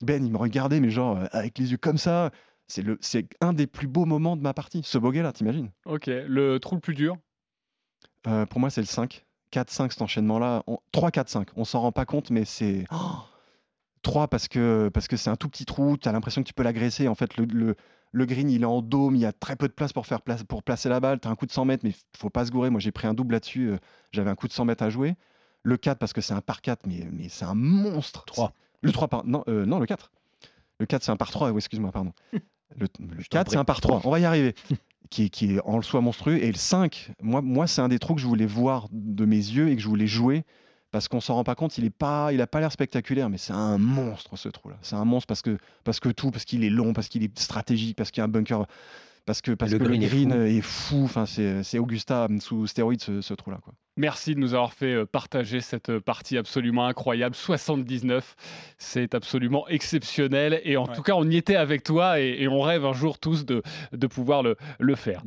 Ben, 0.00 0.24
il 0.24 0.30
me 0.30 0.38
regardait, 0.38 0.80
mais 0.80 0.90
genre, 0.90 1.18
euh, 1.18 1.26
avec 1.32 1.58
les 1.58 1.70
yeux 1.70 1.76
comme 1.76 1.98
ça. 1.98 2.30
C'est, 2.74 2.82
le, 2.82 2.98
c'est 3.00 3.28
un 3.40 3.52
des 3.52 3.68
plus 3.68 3.86
beaux 3.86 4.04
moments 4.04 4.36
de 4.36 4.42
ma 4.42 4.52
partie, 4.52 4.82
ce 4.82 4.98
bogey-là, 4.98 5.32
t'imagines? 5.32 5.70
Ok. 5.86 6.06
Le 6.08 6.58
trou 6.58 6.74
le 6.74 6.80
plus 6.80 6.94
dur? 6.94 7.16
Euh, 8.26 8.46
Pour 8.46 8.58
moi, 8.58 8.68
c'est 8.68 8.80
le 8.80 8.88
5. 8.88 9.24
4-5, 9.52 9.92
cet 9.92 10.02
enchaînement-là. 10.02 10.64
3-4-5. 10.92 11.50
On 11.54 11.64
s'en 11.64 11.82
rend 11.82 11.92
pas 11.92 12.04
compte, 12.04 12.30
mais 12.30 12.44
c'est. 12.44 12.84
3 14.02 14.26
parce 14.26 14.48
que 14.48 14.90
parce 14.92 15.06
que 15.06 15.16
c'est 15.16 15.30
un 15.30 15.36
tout 15.36 15.48
petit 15.48 15.66
trou, 15.66 15.96
tu 15.96 16.08
as 16.08 16.12
l'impression 16.12 16.42
que 16.42 16.48
tu 16.48 16.52
peux 16.52 16.64
l'agresser. 16.64 17.06
En 17.06 17.14
fait, 17.14 17.36
le, 17.36 17.76
le, 18.10 18.26
green, 18.26 18.50
il 18.50 18.62
est 18.62 18.66
en 18.66 18.82
dôme, 18.82 19.14
il 19.14 19.20
y 19.20 19.26
a 19.26 19.32
très 19.32 19.54
peu 19.54 19.68
de 19.68 19.72
place 19.72 19.92
pour, 19.92 20.04
faire 20.06 20.20
place, 20.20 20.42
pour 20.42 20.64
placer 20.64 20.88
la 20.88 20.98
balle. 20.98 21.20
Tu 21.20 21.28
as 21.28 21.30
un 21.30 21.36
coup 21.36 21.46
de 21.46 21.52
100 21.52 21.66
mètres, 21.66 21.84
mais 21.84 21.90
il 21.90 22.18
faut 22.18 22.28
pas 22.28 22.44
se 22.44 22.50
gourer. 22.50 22.70
Moi, 22.70 22.80
j'ai 22.80 22.90
pris 22.90 23.06
un 23.06 23.14
double 23.14 23.34
là-dessus. 23.34 23.70
Euh, 23.70 23.78
j'avais 24.10 24.30
un 24.30 24.34
coup 24.34 24.48
de 24.48 24.52
100 24.52 24.64
mètres 24.64 24.82
à 24.82 24.90
jouer. 24.90 25.14
Le 25.62 25.76
4 25.76 25.96
parce 25.96 26.12
que 26.12 26.20
c'est 26.20 26.34
un 26.34 26.40
par 26.40 26.60
4, 26.60 26.88
mais, 26.88 27.06
mais 27.12 27.28
c'est 27.28 27.44
un 27.44 27.54
monstre. 27.54 28.24
3. 28.24 28.52
Le 28.82 28.90
3 28.90 29.06
par... 29.06 29.24
Non, 29.24 29.44
euh, 29.46 29.64
non, 29.64 29.78
le 29.78 29.86
4. 29.86 30.10
Le 30.80 30.86
4, 30.86 31.04
c'est 31.04 31.12
un 31.12 31.16
par 31.16 31.30
3. 31.30 31.52
Oui, 31.52 31.58
excuse-moi, 31.58 31.92
pardon. 31.92 32.12
Le, 32.78 32.88
4, 33.30 33.50
c'est 33.50 33.56
un 33.56 33.64
par 33.64 33.80
3. 33.80 34.02
On 34.04 34.10
va 34.10 34.20
y 34.20 34.24
arriver. 34.24 34.54
Qui, 35.10 35.30
qui, 35.30 35.54
est 35.54 35.60
en 35.64 35.80
soi 35.82 36.00
monstrueux. 36.00 36.42
Et 36.42 36.50
le 36.50 36.56
5, 36.56 37.12
moi, 37.22 37.40
moi 37.40 37.66
c'est 37.68 37.82
un 37.82 37.88
des 37.88 38.00
trous 38.00 38.14
que 38.14 38.20
je 38.20 38.26
voulais 38.26 38.46
voir 38.46 38.88
de 38.90 39.24
mes 39.26 39.36
yeux 39.36 39.68
et 39.68 39.76
que 39.76 39.82
je 39.82 39.86
voulais 39.86 40.08
jouer 40.08 40.44
parce 40.94 41.08
qu'on 41.08 41.20
s'en 41.20 41.34
rend 41.34 41.42
pas 41.42 41.56
compte, 41.56 41.76
il 41.76 41.84
est 41.84 41.90
pas, 41.90 42.32
il 42.32 42.40
a 42.40 42.46
pas 42.46 42.60
l'air 42.60 42.70
spectaculaire, 42.70 43.28
mais 43.28 43.36
c'est 43.36 43.52
un 43.52 43.78
monstre 43.78 44.36
ce 44.36 44.48
trou-là. 44.48 44.76
C'est 44.80 44.94
un 44.94 45.04
monstre 45.04 45.26
parce 45.26 45.42
que, 45.42 45.58
parce 45.82 45.98
que 45.98 46.08
tout, 46.08 46.30
parce 46.30 46.44
qu'il 46.44 46.62
est 46.62 46.70
long, 46.70 46.92
parce 46.92 47.08
qu'il 47.08 47.24
est 47.24 47.36
stratégique, 47.36 47.96
parce 47.96 48.12
qu'il 48.12 48.20
y 48.20 48.22
a 48.22 48.26
un 48.26 48.28
bunker, 48.28 48.64
parce 49.26 49.40
que, 49.40 49.52
parce 49.52 49.72
le 49.72 49.78
que 49.78 49.84
green, 49.84 50.02
le 50.02 50.08
green 50.08 50.32
est 50.32 50.60
fou. 50.60 51.04
Enfin, 51.04 51.26
c'est 51.26 51.78
Augusta 51.78 52.28
sous 52.40 52.66
stéroïde 52.66 53.00
ce, 53.00 53.20
ce 53.20 53.34
trou-là, 53.34 53.58
quoi. 53.62 53.74
Merci 53.96 54.34
de 54.34 54.40
nous 54.40 54.54
avoir 54.54 54.72
fait 54.72 54.92
euh, 54.92 55.06
partager 55.06 55.60
cette 55.60 55.88
euh, 55.88 56.00
partie 56.00 56.36
absolument 56.36 56.86
incroyable. 56.86 57.36
79, 57.36 58.34
c'est 58.76 59.14
absolument 59.14 59.68
exceptionnel. 59.68 60.60
Et 60.64 60.76
en 60.76 60.88
tout 60.88 61.02
cas, 61.02 61.12
on 61.14 61.30
y 61.30 61.36
était 61.36 61.54
avec 61.54 61.84
toi 61.84 62.18
et, 62.18 62.48
on 62.48 62.60
rêve 62.60 62.84
un 62.84 62.92
jour 62.92 63.20
tous 63.20 63.44
de, 63.44 63.62
de 63.92 64.06
pouvoir 64.08 64.42
le, 64.42 64.56
le 64.80 64.94
faire. 64.96 65.22